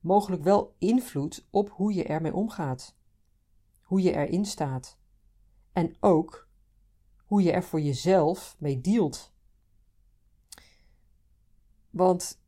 mogelijk 0.00 0.42
wel 0.42 0.74
invloed 0.78 1.46
op 1.50 1.70
hoe 1.70 1.94
je 1.94 2.04
ermee 2.04 2.34
omgaat, 2.34 2.96
hoe 3.80 4.02
je 4.02 4.12
erin 4.12 4.44
staat 4.44 4.98
en 5.72 5.96
ook 6.00 6.48
hoe 7.24 7.42
je 7.42 7.52
er 7.52 7.62
voor 7.62 7.80
jezelf 7.80 8.56
mee 8.58 8.80
dealt. 8.80 9.32
Want 11.90 12.42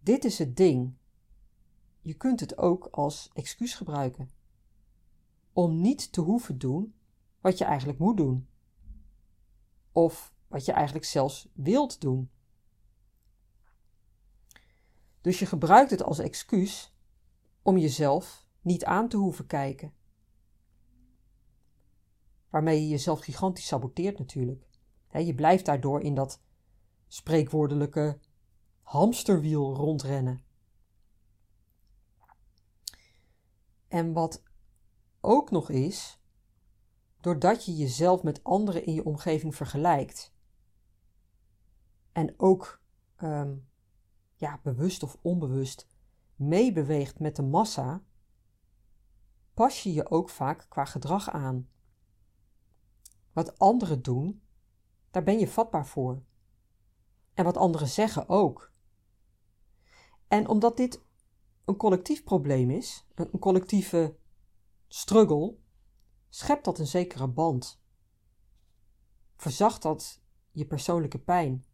dit 0.00 0.24
is 0.24 0.38
het 0.38 0.56
ding. 0.56 0.94
Je 2.00 2.14
kunt 2.14 2.40
het 2.40 2.58
ook 2.58 2.88
als 2.90 3.30
excuus 3.32 3.74
gebruiken. 3.74 4.30
Om 5.52 5.80
niet 5.80 6.12
te 6.12 6.20
hoeven 6.20 6.58
doen 6.58 6.94
wat 7.40 7.58
je 7.58 7.64
eigenlijk 7.64 7.98
moet 7.98 8.16
doen. 8.16 8.48
Of 9.92 10.34
wat 10.48 10.64
je 10.64 10.72
eigenlijk 10.72 11.06
zelfs 11.06 11.48
wilt 11.52 12.00
doen. 12.00 12.30
Dus 15.26 15.38
je 15.38 15.46
gebruikt 15.46 15.90
het 15.90 16.02
als 16.02 16.18
excuus 16.18 16.94
om 17.62 17.78
jezelf 17.78 18.46
niet 18.60 18.84
aan 18.84 19.08
te 19.08 19.16
hoeven 19.16 19.46
kijken. 19.46 19.94
Waarmee 22.50 22.80
je 22.80 22.88
jezelf 22.88 23.20
gigantisch 23.20 23.66
saboteert 23.66 24.18
natuurlijk. 24.18 24.68
je 25.10 25.34
blijft 25.34 25.64
daardoor 25.64 26.00
in 26.00 26.14
dat 26.14 26.42
spreekwoordelijke 27.06 28.18
hamsterwiel 28.82 29.74
rondrennen. 29.74 30.44
En 33.88 34.12
wat 34.12 34.42
ook 35.20 35.50
nog 35.50 35.70
is, 35.70 36.20
doordat 37.20 37.64
je 37.64 37.76
jezelf 37.76 38.22
met 38.22 38.44
anderen 38.44 38.86
in 38.86 38.94
je 38.94 39.04
omgeving 39.04 39.54
vergelijkt 39.54 40.34
en 42.12 42.34
ook 42.36 42.80
ehm, 43.16 43.56
ja, 44.36 44.60
bewust 44.62 45.02
of 45.02 45.18
onbewust 45.22 45.86
meebeweegt 46.34 47.18
met 47.18 47.36
de 47.36 47.42
massa, 47.42 48.04
pas 49.54 49.82
je 49.82 49.92
je 49.92 50.10
ook 50.10 50.30
vaak 50.30 50.66
qua 50.68 50.84
gedrag 50.84 51.30
aan. 51.30 51.68
Wat 53.32 53.58
anderen 53.58 54.02
doen, 54.02 54.42
daar 55.10 55.22
ben 55.22 55.38
je 55.38 55.48
vatbaar 55.48 55.86
voor. 55.86 56.22
En 57.34 57.44
wat 57.44 57.56
anderen 57.56 57.88
zeggen 57.88 58.28
ook. 58.28 58.72
En 60.28 60.48
omdat 60.48 60.76
dit 60.76 61.04
een 61.64 61.76
collectief 61.76 62.24
probleem 62.24 62.70
is, 62.70 63.06
een 63.14 63.38
collectieve 63.38 64.16
struggle, 64.88 65.56
schept 66.28 66.64
dat 66.64 66.78
een 66.78 66.86
zekere 66.86 67.28
band. 67.28 67.82
Verzacht 69.36 69.82
dat 69.82 70.22
je 70.50 70.66
persoonlijke 70.66 71.18
pijn. 71.18 71.64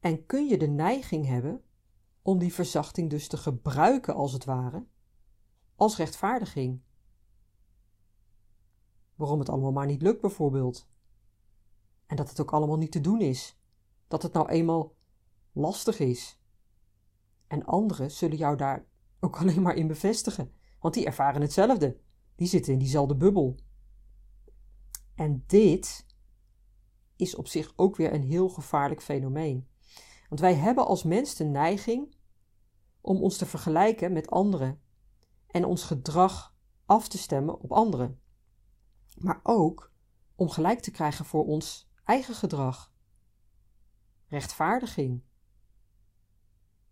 En 0.00 0.26
kun 0.26 0.46
je 0.46 0.58
de 0.58 0.68
neiging 0.68 1.26
hebben 1.26 1.62
om 2.22 2.38
die 2.38 2.54
verzachting 2.54 3.10
dus 3.10 3.28
te 3.28 3.36
gebruiken, 3.36 4.14
als 4.14 4.32
het 4.32 4.44
ware, 4.44 4.86
als 5.74 5.96
rechtvaardiging. 5.96 6.80
Waarom 9.14 9.38
het 9.38 9.48
allemaal 9.48 9.72
maar 9.72 9.86
niet 9.86 10.02
lukt, 10.02 10.20
bijvoorbeeld. 10.20 10.88
En 12.06 12.16
dat 12.16 12.28
het 12.28 12.40
ook 12.40 12.52
allemaal 12.52 12.78
niet 12.78 12.92
te 12.92 13.00
doen 13.00 13.20
is. 13.20 13.60
dat 14.08 14.22
het 14.22 14.32
nou 14.32 14.48
eenmaal 14.48 14.94
lastig 15.52 15.98
is. 15.98 16.40
En 17.46 17.64
anderen 17.64 18.10
zullen 18.10 18.36
jou 18.36 18.56
daar 18.56 18.86
ook 19.20 19.36
alleen 19.40 19.62
maar 19.62 19.76
in 19.76 19.86
bevestigen, 19.86 20.52
want 20.80 20.94
die 20.94 21.06
ervaren 21.06 21.40
hetzelfde. 21.40 22.00
Die 22.34 22.46
zitten 22.46 22.72
in 22.72 22.78
diezelfde 22.78 23.16
bubbel. 23.16 23.56
En 25.14 25.44
dit 25.46 26.06
is 27.16 27.34
op 27.34 27.46
zich 27.46 27.72
ook 27.76 27.96
weer 27.96 28.14
een 28.14 28.22
heel 28.22 28.48
gevaarlijk 28.48 29.02
fenomeen. 29.02 29.68
Want 30.28 30.40
wij 30.40 30.54
hebben 30.54 30.86
als 30.86 31.02
mens 31.02 31.34
de 31.34 31.44
neiging 31.44 32.16
om 33.00 33.22
ons 33.22 33.36
te 33.36 33.46
vergelijken 33.46 34.12
met 34.12 34.30
anderen 34.30 34.80
en 35.46 35.64
ons 35.64 35.84
gedrag 35.84 36.54
af 36.84 37.08
te 37.08 37.18
stemmen 37.18 37.60
op 37.60 37.72
anderen. 37.72 38.20
Maar 39.18 39.40
ook 39.42 39.92
om 40.34 40.48
gelijk 40.48 40.80
te 40.80 40.90
krijgen 40.90 41.24
voor 41.24 41.46
ons 41.46 41.90
eigen 42.04 42.34
gedrag. 42.34 42.92
Rechtvaardiging. 44.26 45.22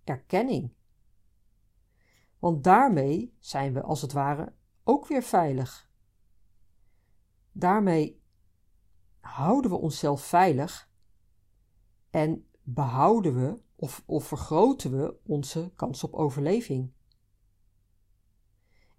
Erkenning. 0.04 0.74
Want 2.38 2.64
daarmee 2.64 3.36
zijn 3.38 3.72
we 3.72 3.82
als 3.82 4.02
het 4.02 4.12
ware 4.12 4.54
ook 4.84 5.06
weer 5.06 5.22
veilig. 5.22 5.90
Daarmee 7.52 8.22
houden 9.20 9.70
we 9.70 9.76
onszelf 9.76 10.22
veilig 10.22 10.90
en 12.10 12.48
behouden 12.64 13.34
we 13.34 13.58
of, 13.76 14.02
of 14.06 14.24
vergroten 14.24 14.98
we 14.98 15.16
onze 15.26 15.72
kans 15.76 16.04
op 16.04 16.14
overleving. 16.14 16.92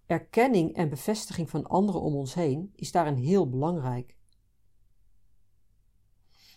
Erkenning 0.06 0.76
en 0.76 0.90
bevestiging 0.90 1.50
van 1.50 1.68
anderen 1.68 2.02
om 2.02 2.16
ons 2.16 2.34
heen 2.34 2.72
is 2.76 2.92
daarin 2.92 3.16
heel 3.16 3.50
belangrijk. 3.50 4.18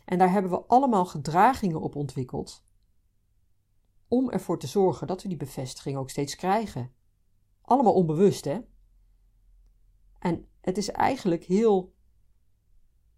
En 0.05 0.19
daar 0.19 0.31
hebben 0.31 0.51
we 0.51 0.65
allemaal 0.67 1.07
gedragingen 1.07 1.81
op 1.81 1.97
ontwikkeld 1.97 2.65
om 4.09 4.31
ervoor 4.31 4.59
te 4.59 4.67
zorgen 4.67 5.07
dat 5.07 5.23
we 5.23 5.29
die 5.29 5.37
bevestiging 5.37 5.97
ook 5.97 6.11
steeds 6.11 6.35
krijgen. 6.35 6.93
Allemaal 7.63 7.95
onbewust, 7.95 8.45
hè? 8.45 8.61
En 10.19 10.49
het 10.61 10.79
is 10.79 10.91
eigenlijk 10.91 11.45
heel 11.45 11.95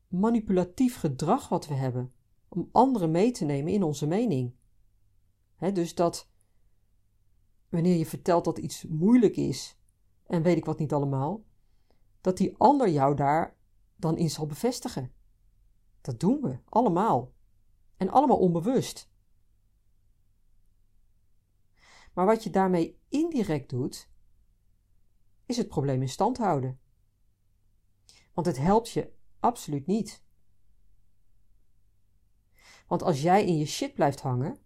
manipulatief 0.08 0.96
gedrag 0.96 1.48
wat 1.48 1.66
we 1.66 1.74
hebben 1.74 2.12
om 2.50 2.68
anderen 2.72 3.10
mee 3.10 3.30
te 3.30 3.44
nemen 3.44 3.72
in 3.72 3.82
onze 3.82 4.06
mening. 4.06 4.54
dus 5.72 5.94
dat 5.94 6.30
wanneer 7.68 7.96
je 7.96 8.06
vertelt 8.06 8.44
dat 8.44 8.58
iets 8.58 8.84
moeilijk 8.84 9.36
is 9.36 9.78
en 10.26 10.42
weet 10.42 10.56
ik 10.56 10.64
wat 10.64 10.78
niet 10.78 10.92
allemaal, 10.92 11.44
dat 12.20 12.36
die 12.36 12.56
ander 12.56 12.88
jou 12.88 13.16
daar 13.16 13.56
dan 13.96 14.16
in 14.16 14.30
zal 14.30 14.46
bevestigen. 14.46 15.12
Dat 16.00 16.20
doen 16.20 16.40
we 16.40 16.58
allemaal. 16.64 17.32
En 17.96 18.08
allemaal 18.08 18.38
onbewust. 18.38 19.10
Maar 22.14 22.26
wat 22.26 22.44
je 22.44 22.50
daarmee 22.50 23.00
indirect 23.08 23.70
doet, 23.70 24.10
is 25.46 25.56
het 25.56 25.68
probleem 25.68 26.00
in 26.00 26.08
stand 26.08 26.38
houden. 26.38 26.80
Want 28.32 28.46
het 28.46 28.58
helpt 28.58 28.90
je 28.90 29.12
absoluut 29.40 29.86
niet. 29.86 30.24
Want 32.90 33.02
als 33.02 33.22
jij 33.22 33.46
in 33.46 33.56
je 33.56 33.64
shit 33.66 33.94
blijft 33.94 34.20
hangen 34.20 34.58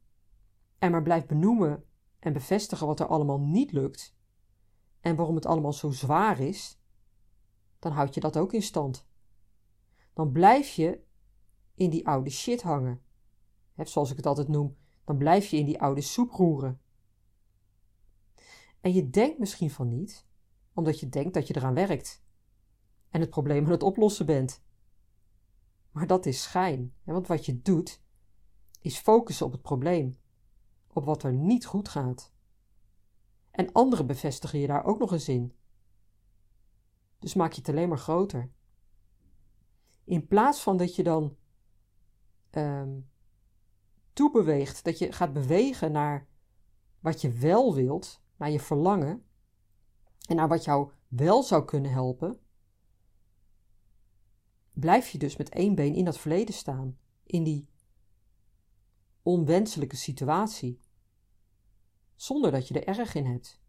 en 0.78 0.90
maar 0.90 1.02
blijft 1.02 1.26
benoemen 1.26 1.84
en 2.18 2.32
bevestigen 2.32 2.86
wat 2.86 3.00
er 3.00 3.06
allemaal 3.06 3.40
niet 3.40 3.72
lukt 3.72 4.16
en 5.00 5.16
waarom 5.16 5.34
het 5.34 5.46
allemaal 5.46 5.72
zo 5.72 5.90
zwaar 5.90 6.40
is, 6.40 6.80
dan 7.78 7.92
houd 7.92 8.14
je 8.14 8.20
dat 8.20 8.36
ook 8.36 8.52
in 8.52 8.62
stand. 8.62 9.06
Dan 10.12 10.32
blijf 10.32 10.68
je 10.68 11.04
in 11.74 11.90
die 11.90 12.06
oude 12.06 12.30
shit 12.30 12.62
hangen. 12.62 13.02
He, 13.72 13.84
zoals 13.84 14.10
ik 14.10 14.16
het 14.16 14.26
altijd 14.26 14.48
noem, 14.48 14.76
dan 15.04 15.16
blijf 15.16 15.46
je 15.46 15.56
in 15.56 15.66
die 15.66 15.80
oude 15.80 16.00
soep 16.00 16.30
roeren. 16.30 16.80
En 18.80 18.92
je 18.92 19.10
denkt 19.10 19.38
misschien 19.38 19.70
van 19.70 19.88
niet, 19.88 20.26
omdat 20.72 21.00
je 21.00 21.08
denkt 21.08 21.34
dat 21.34 21.46
je 21.46 21.56
eraan 21.56 21.74
werkt 21.74 22.24
en 23.10 23.20
het 23.20 23.30
probleem 23.30 23.64
aan 23.64 23.70
het 23.70 23.82
oplossen 23.82 24.26
bent. 24.26 24.64
Maar 25.90 26.06
dat 26.06 26.26
is 26.26 26.42
schijn, 26.42 26.94
want 27.02 27.26
wat 27.26 27.46
je 27.46 27.62
doet, 27.62 28.02
is 28.84 28.98
focussen 28.98 29.46
op 29.46 29.52
het 29.52 29.62
probleem, 29.62 30.16
op 30.92 31.04
wat 31.04 31.22
er 31.22 31.32
niet 31.32 31.66
goed 31.66 31.88
gaat. 31.88 32.32
En 33.50 33.72
anderen 33.72 34.06
bevestigen 34.06 34.58
je 34.58 34.66
daar 34.66 34.84
ook 34.84 34.98
nog 34.98 35.12
eens 35.12 35.28
in. 35.28 35.52
Dus 37.18 37.34
maak 37.34 37.52
je 37.52 37.60
het 37.60 37.68
alleen 37.68 37.88
maar 37.88 37.98
groter. 37.98 38.50
In 40.04 40.26
plaats 40.26 40.60
van 40.60 40.76
dat 40.76 40.94
je 40.94 41.02
dan 41.02 41.36
um, 42.50 43.10
toebeweegt, 44.12 44.84
dat 44.84 44.98
je 44.98 45.12
gaat 45.12 45.32
bewegen 45.32 45.92
naar 45.92 46.26
wat 47.00 47.20
je 47.20 47.32
wel 47.32 47.74
wilt, 47.74 48.22
naar 48.36 48.50
je 48.50 48.60
verlangen 48.60 49.24
en 50.28 50.36
naar 50.36 50.48
wat 50.48 50.64
jou 50.64 50.90
wel 51.08 51.42
zou 51.42 51.64
kunnen 51.64 51.90
helpen, 51.90 52.38
blijf 54.72 55.08
je 55.08 55.18
dus 55.18 55.36
met 55.36 55.48
één 55.48 55.74
been 55.74 55.94
in 55.94 56.04
dat 56.04 56.18
verleden 56.18 56.54
staan, 56.54 56.98
in 57.22 57.42
die 57.42 57.72
onwenselijke 59.24 59.96
situatie, 59.96 60.80
zonder 62.14 62.50
dat 62.50 62.68
je 62.68 62.80
er 62.80 62.98
erg 62.98 63.14
in 63.14 63.26
hebt. 63.26 63.60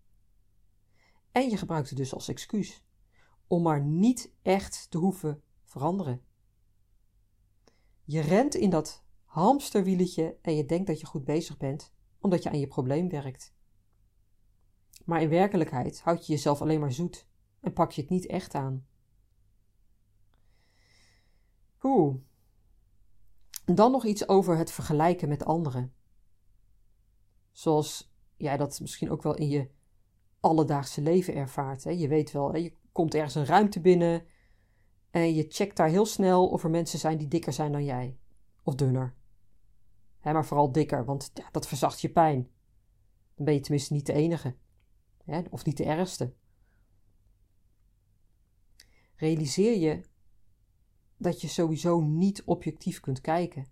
En 1.31 1.49
je 1.49 1.57
gebruikt 1.57 1.89
het 1.89 1.97
dus 1.97 2.13
als 2.13 2.27
excuus 2.27 2.83
om 3.47 3.61
maar 3.61 3.81
niet 3.81 4.33
echt 4.41 4.87
te 4.89 4.97
hoeven 4.97 5.43
veranderen. 5.63 6.21
Je 8.03 8.19
rent 8.19 8.55
in 8.55 8.69
dat 8.69 9.03
hamsterwieletje 9.23 10.37
en 10.41 10.55
je 10.55 10.65
denkt 10.65 10.87
dat 10.87 10.99
je 10.99 11.05
goed 11.05 11.23
bezig 11.23 11.57
bent, 11.57 11.93
omdat 12.19 12.43
je 12.43 12.49
aan 12.49 12.59
je 12.59 12.67
probleem 12.67 13.09
werkt. 13.09 13.55
Maar 15.05 15.21
in 15.21 15.29
werkelijkheid 15.29 16.01
houd 16.01 16.25
je 16.25 16.33
jezelf 16.33 16.61
alleen 16.61 16.79
maar 16.79 16.93
zoet 16.93 17.27
en 17.59 17.73
pak 17.73 17.91
je 17.91 18.01
het 18.01 18.09
niet 18.09 18.25
echt 18.25 18.53
aan. 18.53 18.87
Oeh. 21.83 22.15
Dan 23.65 23.91
nog 23.91 24.05
iets 24.05 24.27
over 24.27 24.57
het 24.57 24.71
vergelijken 24.71 25.29
met 25.29 25.45
anderen. 25.45 25.93
Zoals 27.51 28.13
jij 28.37 28.57
dat 28.57 28.79
misschien 28.79 29.11
ook 29.11 29.23
wel 29.23 29.35
in 29.35 29.49
je 29.49 29.69
alledaagse 30.39 31.01
leven 31.01 31.35
ervaart. 31.35 31.83
Hè? 31.83 31.91
Je 31.91 32.07
weet 32.07 32.31
wel, 32.31 32.51
hè? 32.51 32.57
je 32.57 32.73
komt 32.91 33.13
ergens 33.13 33.35
een 33.35 33.45
ruimte 33.45 33.81
binnen 33.81 34.25
en 35.11 35.33
je 35.33 35.45
checkt 35.49 35.77
daar 35.77 35.89
heel 35.89 36.05
snel 36.05 36.47
of 36.47 36.63
er 36.63 36.69
mensen 36.69 36.99
zijn 36.99 37.17
die 37.17 37.27
dikker 37.27 37.53
zijn 37.53 37.71
dan 37.71 37.83
jij. 37.83 38.17
Of 38.63 38.75
dunner. 38.75 39.15
Hè, 40.19 40.33
maar 40.33 40.45
vooral 40.45 40.71
dikker, 40.71 41.05
want 41.05 41.31
ja, 41.33 41.49
dat 41.51 41.67
verzacht 41.67 42.01
je 42.01 42.09
pijn. 42.09 42.49
Dan 43.35 43.45
ben 43.45 43.53
je 43.53 43.59
tenminste 43.59 43.93
niet 43.93 44.05
de 44.05 44.13
enige. 44.13 44.55
Hè? 45.23 45.41
Of 45.49 45.65
niet 45.65 45.77
de 45.77 45.85
ergste. 45.85 46.33
Realiseer 49.15 49.77
je 49.77 50.01
dat 51.17 51.41
je 51.41 51.47
sowieso 51.47 52.01
niet 52.01 52.43
objectief 52.43 52.99
kunt 52.99 53.21
kijken. 53.21 53.67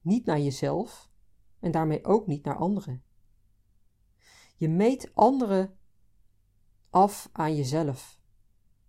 Niet 0.00 0.24
naar 0.24 0.40
jezelf 0.40 1.10
en 1.58 1.70
daarmee 1.70 2.04
ook 2.04 2.26
niet 2.26 2.44
naar 2.44 2.56
anderen. 2.56 3.02
Je 4.56 4.68
meet 4.68 5.14
anderen 5.14 5.78
af 6.90 7.28
aan 7.32 7.56
jezelf. 7.56 8.20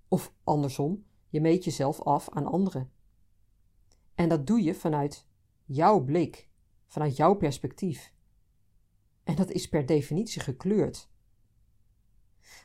Of 0.07 0.33
andersom, 0.43 1.05
je 1.29 1.41
meet 1.41 1.63
jezelf 1.63 2.01
af 2.01 2.29
aan 2.29 2.45
anderen. 2.45 2.91
En 4.15 4.29
dat 4.29 4.47
doe 4.47 4.63
je 4.63 4.75
vanuit 4.75 5.27
jouw 5.65 6.03
blik, 6.03 6.49
vanuit 6.87 7.15
jouw 7.15 7.33
perspectief. 7.35 8.13
En 9.23 9.35
dat 9.35 9.51
is 9.51 9.69
per 9.69 9.85
definitie 9.85 10.41
gekleurd. 10.41 11.11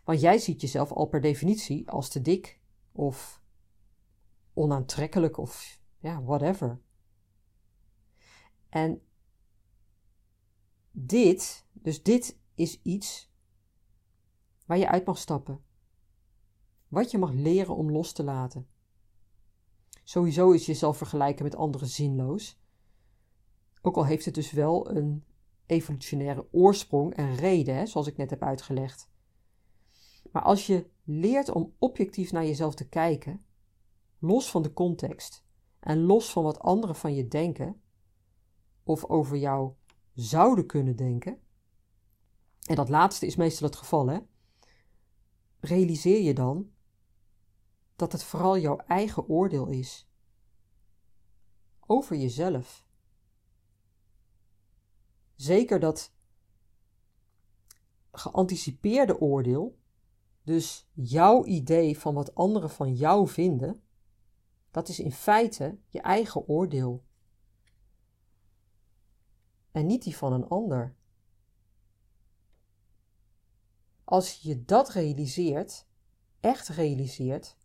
Want 0.04 0.20
jij 0.20 0.38
ziet 0.38 0.61
jezelf 0.61 0.92
al 0.92 1.07
per 1.07 1.20
definitie 1.20 1.90
als 1.90 2.09
te 2.09 2.20
dik 2.20 2.61
of 2.92 3.42
onaantrekkelijk 4.58 5.36
of 5.36 5.80
ja, 5.98 6.22
whatever. 6.22 6.80
En 8.68 9.02
dit, 10.90 11.66
dus 11.72 12.02
dit 12.02 12.38
is 12.54 12.82
iets 12.82 13.32
waar 14.66 14.78
je 14.78 14.88
uit 14.88 15.06
mag 15.06 15.18
stappen. 15.18 15.62
Wat 16.88 17.10
je 17.10 17.18
mag 17.18 17.32
leren 17.32 17.76
om 17.76 17.90
los 17.90 18.12
te 18.12 18.24
laten. 18.24 18.68
Sowieso 20.04 20.50
is 20.50 20.66
jezelf 20.66 20.96
vergelijken 20.96 21.44
met 21.44 21.54
anderen 21.54 21.88
zinloos. 21.88 22.60
Ook 23.82 23.96
al 23.96 24.06
heeft 24.06 24.24
het 24.24 24.34
dus 24.34 24.52
wel 24.52 24.90
een 24.90 25.24
evolutionaire 25.66 26.48
oorsprong 26.52 27.14
en 27.14 27.34
reden, 27.34 27.74
hè, 27.74 27.86
zoals 27.86 28.06
ik 28.06 28.16
net 28.16 28.30
heb 28.30 28.42
uitgelegd. 28.42 29.10
Maar 30.32 30.42
als 30.42 30.66
je 30.66 30.90
leert 31.04 31.50
om 31.50 31.74
objectief 31.78 32.32
naar 32.32 32.44
jezelf 32.44 32.74
te 32.74 32.88
kijken, 32.88 33.44
los 34.18 34.50
van 34.50 34.62
de 34.62 34.72
context 34.72 35.44
en 35.81 36.02
los 36.02 36.33
van 36.33 36.42
wat 36.42 36.59
anderen 36.59 36.96
van 36.96 37.14
je 37.14 37.28
denken 37.28 37.83
of 38.83 39.04
over 39.04 39.37
jou 39.37 39.72
zouden 40.14 40.66
kunnen 40.66 40.96
denken, 40.96 41.40
en 42.66 42.74
dat 42.74 42.88
laatste 42.88 43.26
is 43.26 43.37
meestal 43.37 43.66
het 43.66 43.76
geval, 43.76 44.07
hè, 44.07 44.18
realiseer 45.61 46.22
je 46.22 46.35
dan 46.35 46.70
dat 47.96 48.12
het 48.12 48.22
vooral 48.22 48.59
jouw 48.59 48.76
eigen 48.76 49.28
oordeel 49.28 49.66
is. 49.66 50.09
over 51.90 52.16
jezelf. 52.16 52.87
Zeker 55.35 55.81
dat 55.81 56.14
geanticipeerde 58.12 59.20
oordeel, 59.20 59.78
dus 60.42 60.88
jouw 60.92 61.44
idee 61.44 61.98
van 61.98 62.14
wat 62.14 62.35
anderen 62.35 62.70
van 62.70 62.94
jou 62.94 63.28
vinden, 63.28 63.83
dat 64.70 64.88
is 64.88 64.98
in 64.98 65.12
feite 65.12 65.78
je 65.88 66.00
eigen 66.00 66.48
oordeel. 66.48 67.04
En 69.70 69.87
niet 69.87 70.02
die 70.02 70.16
van 70.16 70.33
een 70.33 70.48
ander. 70.48 70.96
Als 74.04 74.40
je 74.40 74.64
dat 74.64 74.90
realiseert, 74.90 75.87
echt 76.40 76.68
realiseert, 76.68 77.57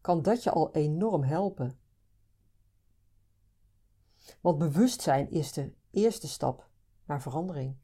kan 0.00 0.22
dat 0.22 0.42
je 0.42 0.50
al 0.50 0.74
enorm 0.74 1.22
helpen. 1.22 1.78
Want 4.40 4.58
bewustzijn 4.58 5.30
is 5.30 5.52
de 5.52 5.74
eerste 5.90 6.28
stap 6.28 6.70
naar 7.04 7.22
verandering. 7.22 7.76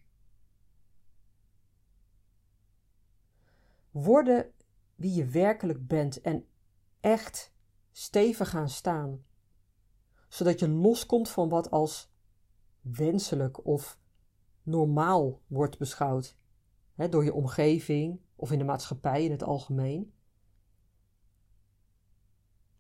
Worden 3.90 4.52
wie 4.94 5.14
je 5.14 5.24
werkelijk 5.24 5.86
bent 5.86 6.20
en 6.20 6.46
echt 7.00 7.51
stevig 7.92 8.50
gaan 8.50 8.68
staan, 8.68 9.24
zodat 10.28 10.58
je 10.58 10.68
loskomt 10.68 11.28
van 11.28 11.48
wat 11.48 11.70
als 11.70 12.12
wenselijk 12.80 13.66
of 13.66 13.98
normaal 14.62 15.40
wordt 15.46 15.78
beschouwd 15.78 16.36
hè, 16.94 17.08
door 17.08 17.24
je 17.24 17.32
omgeving 17.32 18.20
of 18.36 18.52
in 18.52 18.58
de 18.58 18.64
maatschappij 18.64 19.24
in 19.24 19.30
het 19.30 19.42
algemeen. 19.42 20.14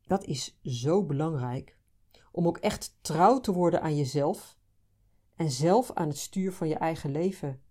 Dat 0.02 0.24
is 0.24 0.58
zo 0.62 1.04
belangrijk 1.04 1.76
om 2.32 2.46
ook 2.46 2.58
echt 2.58 2.98
trouw 3.00 3.40
te 3.40 3.52
worden 3.52 3.82
aan 3.82 3.96
jezelf 3.96 4.58
en 5.36 5.50
zelf 5.50 5.92
aan 5.92 6.08
het 6.08 6.18
stuur 6.18 6.52
van 6.52 6.68
je 6.68 6.74
eigen 6.74 7.10
leven 7.10 7.62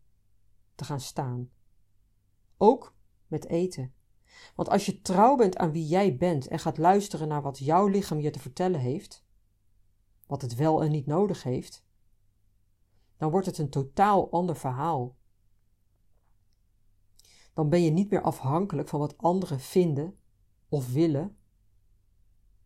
te 0.76 0.84
gaan 0.84 1.00
staan. 1.00 1.52
Ook 2.58 2.96
met 3.28 3.46
eten. 3.46 3.94
Want 4.56 4.70
als 4.70 4.86
je 4.86 5.02
trouw 5.02 5.36
bent 5.36 5.58
aan 5.58 5.72
wie 5.72 5.88
jij 5.88 6.18
bent 6.18 6.48
en 6.48 6.60
gaat 6.60 6.78
luisteren 6.78 7.28
naar 7.28 7.42
wat 7.42 7.58
jouw 7.58 7.88
lichaam 7.88 8.20
je 8.20 8.30
te 8.30 8.40
vertellen 8.40 8.80
heeft, 8.80 9.26
wat 10.28 10.42
het 10.42 10.56
wel 10.56 10.84
en 10.84 10.92
niet 10.92 11.06
nodig 11.06 11.44
heeft, 11.44 11.86
dan 13.18 13.32
wordt 13.32 13.46
het 13.46 13.58
een 13.58 13.70
totaal 13.70 14.32
ander 14.32 14.56
verhaal. 14.56 15.18
Dan 17.54 17.70
ben 17.70 17.84
je 17.84 17.92
niet 17.92 18.10
meer 18.10 18.22
afhankelijk 18.22 18.88
van 18.88 19.00
wat 19.00 19.18
anderen 19.18 19.60
vinden 19.60 20.18
of 20.70 20.92
willen 20.92 21.38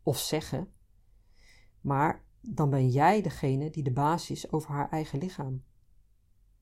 of 0.04 0.18
zeggen, 0.18 0.74
maar 1.82 2.26
dan 2.42 2.70
ben 2.70 2.90
jij 2.90 3.22
degene 3.22 3.70
die 3.70 3.84
de 3.84 3.92
baas 3.92 4.30
is 4.30 4.52
over 4.52 4.72
haar 4.72 4.90
eigen 4.90 5.20
lichaam 5.20 5.64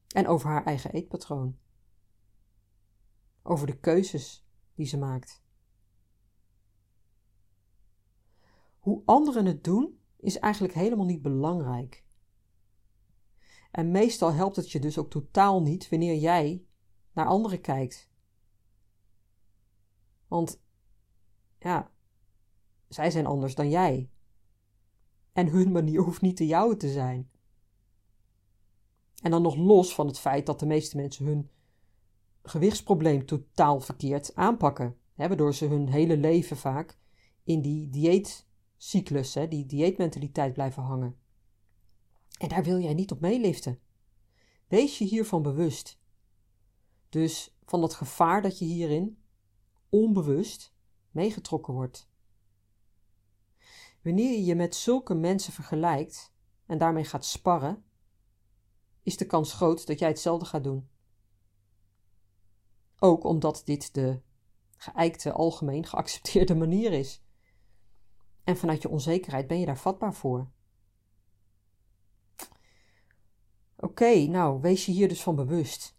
en 0.07 0.27
over 0.27 0.49
haar 0.49 0.65
eigen 0.65 0.91
eetpatroon, 0.91 1.57
over 3.41 3.67
de 3.67 3.77
keuzes 3.79 4.47
die 4.75 4.85
ze 4.85 4.97
maakt. 4.97 5.41
Hoe 8.79 9.01
anderen 9.05 9.45
het 9.45 9.63
doen 9.63 9.99
is 10.17 10.39
eigenlijk 10.39 10.73
helemaal 10.73 11.05
niet 11.05 11.21
belangrijk. 11.21 12.05
En 13.71 13.91
meestal 13.91 14.33
helpt 14.33 14.55
het 14.55 14.71
je 14.71 14.79
dus 14.79 14.97
ook 14.97 15.09
totaal 15.09 15.61
niet 15.61 15.89
wanneer 15.89 16.15
jij 16.15 16.65
naar 17.11 17.25
anderen 17.25 17.61
kijkt. 17.61 18.09
Want 20.27 20.61
ja, 21.59 21.91
zij 22.87 23.11
zijn 23.11 23.25
anders 23.25 23.55
dan 23.55 23.69
jij. 23.69 24.09
En 25.31 25.47
hun 25.47 25.71
manier 25.71 26.01
hoeft 26.01 26.21
niet 26.21 26.37
de 26.37 26.45
jouwe 26.45 26.77
te 26.77 26.91
zijn. 26.91 27.31
En 29.21 29.31
dan 29.31 29.41
nog 29.41 29.55
los 29.55 29.95
van 29.95 30.07
het 30.07 30.19
feit 30.19 30.45
dat 30.45 30.59
de 30.59 30.65
meeste 30.65 30.95
mensen 30.95 31.25
hun 31.25 31.49
gewichtsprobleem 32.43 33.25
totaal 33.25 33.79
verkeerd 33.79 34.35
aanpakken. 34.35 34.97
Waardoor 35.15 35.53
ze 35.53 35.65
hun 35.65 35.87
hele 35.87 36.17
leven 36.17 36.57
vaak 36.57 36.97
in 37.43 37.61
die 37.61 37.89
dieetcyclus, 37.89 39.33
hè, 39.33 39.47
die 39.47 39.65
dieetmentaliteit 39.65 40.53
blijven 40.53 40.83
hangen. 40.83 41.17
En 42.37 42.47
daar 42.47 42.63
wil 42.63 42.79
jij 42.79 42.93
niet 42.93 43.11
op 43.11 43.19
meeliften. 43.19 43.79
Wees 44.67 44.97
je 44.97 45.05
hiervan 45.05 45.41
bewust. 45.41 45.99
Dus 47.09 47.57
van 47.65 47.81
dat 47.81 47.93
gevaar 47.93 48.41
dat 48.41 48.59
je 48.59 48.65
hierin 48.65 49.23
onbewust 49.89 50.73
meegetrokken 51.11 51.73
wordt. 51.73 52.09
Wanneer 54.01 54.31
je 54.31 54.43
je 54.43 54.55
met 54.55 54.75
zulke 54.75 55.13
mensen 55.13 55.53
vergelijkt 55.53 56.33
en 56.65 56.77
daarmee 56.77 57.03
gaat 57.03 57.25
sparren, 57.25 57.83
is 59.03 59.17
de 59.17 59.25
kans 59.25 59.53
groot 59.53 59.87
dat 59.87 59.99
jij 59.99 60.07
hetzelfde 60.07 60.45
gaat 60.45 60.63
doen. 60.63 60.89
Ook 63.03 63.23
omdat 63.23 63.61
dit 63.65 63.93
de 63.93 64.19
geëikte, 64.77 65.31
algemeen 65.31 65.85
geaccepteerde 65.85 66.55
manier 66.55 66.91
is. 66.91 67.23
En 68.43 68.57
vanuit 68.57 68.81
je 68.81 68.89
onzekerheid 68.89 69.47
ben 69.47 69.59
je 69.59 69.65
daar 69.65 69.77
vatbaar 69.77 70.13
voor. 70.13 70.51
Oké, 73.75 74.25
nou, 74.25 74.61
wees 74.61 74.85
je 74.85 74.91
hier 74.91 75.07
dus 75.07 75.23
van 75.23 75.35
bewust. 75.35 75.97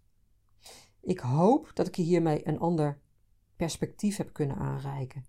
Ik 1.00 1.18
hoop 1.18 1.70
dat 1.74 1.86
ik 1.86 1.96
je 1.96 2.02
hiermee 2.02 2.48
een 2.48 2.58
ander 2.58 3.00
perspectief 3.56 4.16
heb 4.16 4.32
kunnen 4.32 4.56
aanreiken, 4.56 5.26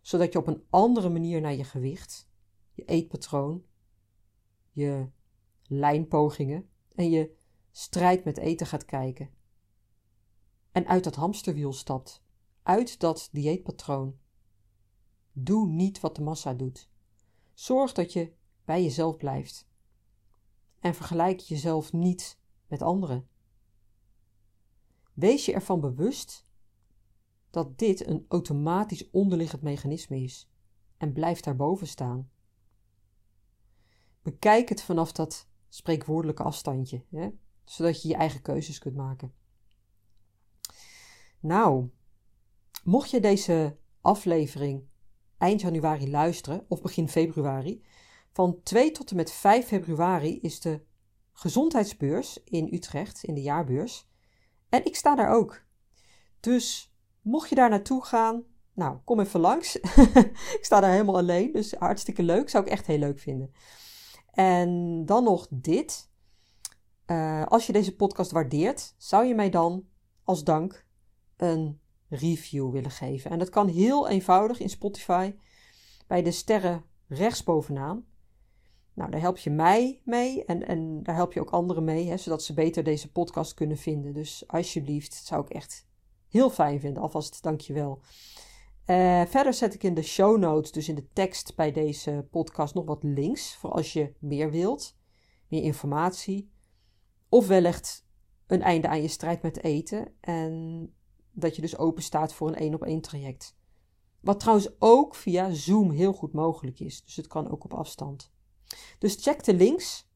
zodat 0.00 0.32
je 0.32 0.38
op 0.38 0.46
een 0.46 0.64
andere 0.68 1.08
manier 1.08 1.40
naar 1.40 1.54
je 1.54 1.64
gewicht, 1.64 2.30
je 2.72 2.84
eetpatroon, 2.84 3.64
je 4.72 5.10
lijnpogingen 5.62 6.68
en 6.94 7.10
je 7.10 7.36
strijd 7.70 8.24
met 8.24 8.38
eten 8.38 8.66
gaat 8.66 8.84
kijken. 8.84 9.38
En 10.80 10.86
uit 10.86 11.04
dat 11.04 11.14
hamsterwiel 11.14 11.72
stapt, 11.72 12.22
uit 12.62 13.00
dat 13.00 13.28
dieetpatroon. 13.32 14.18
Doe 15.32 15.66
niet 15.66 16.00
wat 16.00 16.16
de 16.16 16.22
massa 16.22 16.54
doet. 16.54 16.90
Zorg 17.54 17.92
dat 17.92 18.12
je 18.12 18.32
bij 18.64 18.82
jezelf 18.82 19.16
blijft 19.16 19.68
en 20.78 20.94
vergelijk 20.94 21.40
jezelf 21.40 21.92
niet 21.92 22.38
met 22.66 22.82
anderen. 22.82 23.28
Wees 25.12 25.44
je 25.44 25.52
ervan 25.52 25.80
bewust 25.80 26.44
dat 27.50 27.78
dit 27.78 28.06
een 28.06 28.24
automatisch 28.28 29.10
onderliggend 29.10 29.62
mechanisme 29.62 30.22
is 30.22 30.50
en 30.96 31.12
blijf 31.12 31.40
daarboven 31.40 31.86
staan. 31.86 32.30
Bekijk 34.22 34.68
het 34.68 34.82
vanaf 34.82 35.12
dat 35.12 35.48
spreekwoordelijke 35.68 36.42
afstandje, 36.42 37.04
hè? 37.10 37.30
zodat 37.64 38.02
je 38.02 38.08
je 38.08 38.14
eigen 38.14 38.42
keuzes 38.42 38.78
kunt 38.78 38.96
maken. 38.96 39.38
Nou, 41.40 41.90
mocht 42.84 43.10
je 43.10 43.20
deze 43.20 43.76
aflevering 44.00 44.88
eind 45.38 45.60
januari 45.60 46.10
luisteren 46.10 46.64
of 46.68 46.82
begin 46.82 47.08
februari, 47.08 47.84
van 48.32 48.60
2 48.62 48.90
tot 48.90 49.10
en 49.10 49.16
met 49.16 49.32
5 49.32 49.66
februari 49.66 50.40
is 50.40 50.60
de 50.60 50.80
gezondheidsbeurs 51.32 52.42
in 52.44 52.68
Utrecht, 52.72 53.24
in 53.24 53.34
de 53.34 53.42
jaarbeurs. 53.42 54.08
En 54.68 54.84
ik 54.84 54.96
sta 54.96 55.14
daar 55.14 55.30
ook. 55.30 55.64
Dus 56.40 56.94
mocht 57.22 57.48
je 57.48 57.54
daar 57.54 57.70
naartoe 57.70 58.04
gaan, 58.04 58.44
nou, 58.74 58.98
kom 59.04 59.20
even 59.20 59.40
langs. 59.40 59.76
ik 60.58 60.58
sta 60.60 60.80
daar 60.80 60.90
helemaal 60.90 61.16
alleen, 61.16 61.52
dus 61.52 61.72
hartstikke 61.72 62.22
leuk. 62.22 62.48
Zou 62.48 62.64
ik 62.64 62.70
echt 62.70 62.86
heel 62.86 62.98
leuk 62.98 63.18
vinden. 63.18 63.52
En 64.30 65.02
dan 65.06 65.24
nog 65.24 65.46
dit. 65.50 66.08
Uh, 67.06 67.44
als 67.46 67.66
je 67.66 67.72
deze 67.72 67.96
podcast 67.96 68.30
waardeert, 68.30 68.94
zou 68.98 69.24
je 69.24 69.34
mij 69.34 69.50
dan 69.50 69.88
als 70.24 70.44
dank 70.44 70.86
een 71.40 71.80
review 72.08 72.70
willen 72.70 72.90
geven. 72.90 73.30
En 73.30 73.38
dat 73.38 73.48
kan 73.48 73.68
heel 73.68 74.08
eenvoudig 74.08 74.60
in 74.60 74.70
Spotify 74.70 75.34
bij 76.06 76.22
de 76.22 76.30
sterren 76.30 76.84
rechtsbovenaan. 77.08 78.04
Nou, 78.94 79.10
daar 79.10 79.20
help 79.20 79.38
je 79.38 79.50
mij 79.50 80.00
mee 80.04 80.44
en, 80.44 80.66
en 80.66 81.02
daar 81.02 81.14
help 81.14 81.32
je 81.32 81.40
ook 81.40 81.50
anderen 81.50 81.84
mee, 81.84 82.08
hè, 82.08 82.16
zodat 82.16 82.42
ze 82.42 82.54
beter 82.54 82.84
deze 82.84 83.12
podcast 83.12 83.54
kunnen 83.54 83.76
vinden. 83.76 84.12
Dus 84.12 84.44
alsjeblieft, 84.46 85.10
dat 85.10 85.24
zou 85.24 85.44
ik 85.44 85.50
echt 85.50 85.86
heel 86.28 86.50
fijn 86.50 86.80
vinden. 86.80 87.02
Alvast 87.02 87.42
dankjewel. 87.42 88.00
Uh, 88.86 89.22
verder 89.26 89.54
zet 89.54 89.74
ik 89.74 89.82
in 89.82 89.94
de 89.94 90.02
show 90.02 90.38
notes, 90.38 90.72
dus 90.72 90.88
in 90.88 90.94
de 90.94 91.08
tekst 91.12 91.56
bij 91.56 91.72
deze 91.72 92.26
podcast, 92.30 92.74
nog 92.74 92.84
wat 92.84 93.02
links 93.02 93.54
voor 93.54 93.70
als 93.70 93.92
je 93.92 94.12
meer 94.18 94.50
wilt, 94.50 94.96
meer 95.48 95.62
informatie. 95.62 96.50
Of 97.28 97.46
wellicht 97.46 98.06
een 98.46 98.62
einde 98.62 98.88
aan 98.88 99.02
je 99.02 99.08
strijd 99.08 99.42
met 99.42 99.62
eten 99.62 100.12
en 100.20 100.94
dat 101.32 101.56
je 101.56 101.62
dus 101.62 101.78
open 101.78 102.02
staat 102.02 102.32
voor 102.32 102.48
een 102.48 102.54
één 102.54 102.74
op 102.74 102.82
één 102.82 103.00
traject. 103.00 103.56
Wat 104.20 104.40
trouwens 104.40 104.68
ook 104.78 105.14
via 105.14 105.50
Zoom 105.50 105.90
heel 105.90 106.12
goed 106.12 106.32
mogelijk 106.32 106.80
is, 106.80 107.04
dus 107.04 107.16
het 107.16 107.26
kan 107.26 107.50
ook 107.50 107.64
op 107.64 107.74
afstand. 107.74 108.32
Dus 108.98 109.16
check 109.20 109.44
de 109.44 109.54
links. 109.54 110.08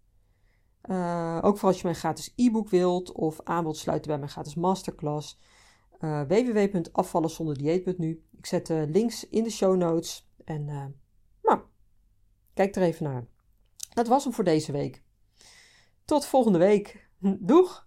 Uh, 0.90 1.38
ook 1.42 1.58
voor 1.58 1.68
als 1.68 1.76
je 1.76 1.84
mijn 1.84 1.96
gratis 1.96 2.32
e-book 2.36 2.68
wilt 2.68 3.12
of 3.12 3.40
aan 3.44 3.62
wilt 3.62 3.76
sluiten 3.76 4.08
bij 4.08 4.18
mijn 4.18 4.30
gratis 4.30 4.54
masterclass. 4.54 5.38
Uh, 6.00 6.22
www.afvallenzonderdieet.nu. 6.22 8.24
Ik 8.36 8.46
zet 8.46 8.66
de 8.66 8.86
links 8.88 9.28
in 9.28 9.42
de 9.42 9.50
show 9.50 9.76
notes 9.76 10.28
en 10.44 10.68
uh, 10.68 10.84
nou, 11.42 11.60
kijk 12.54 12.76
er 12.76 12.82
even 12.82 13.04
naar. 13.04 13.26
Dat 13.94 14.08
was 14.08 14.24
hem 14.24 14.32
voor 14.32 14.44
deze 14.44 14.72
week. 14.72 15.02
Tot 16.04 16.26
volgende 16.26 16.58
week. 16.58 17.08
Doeg! 17.40 17.86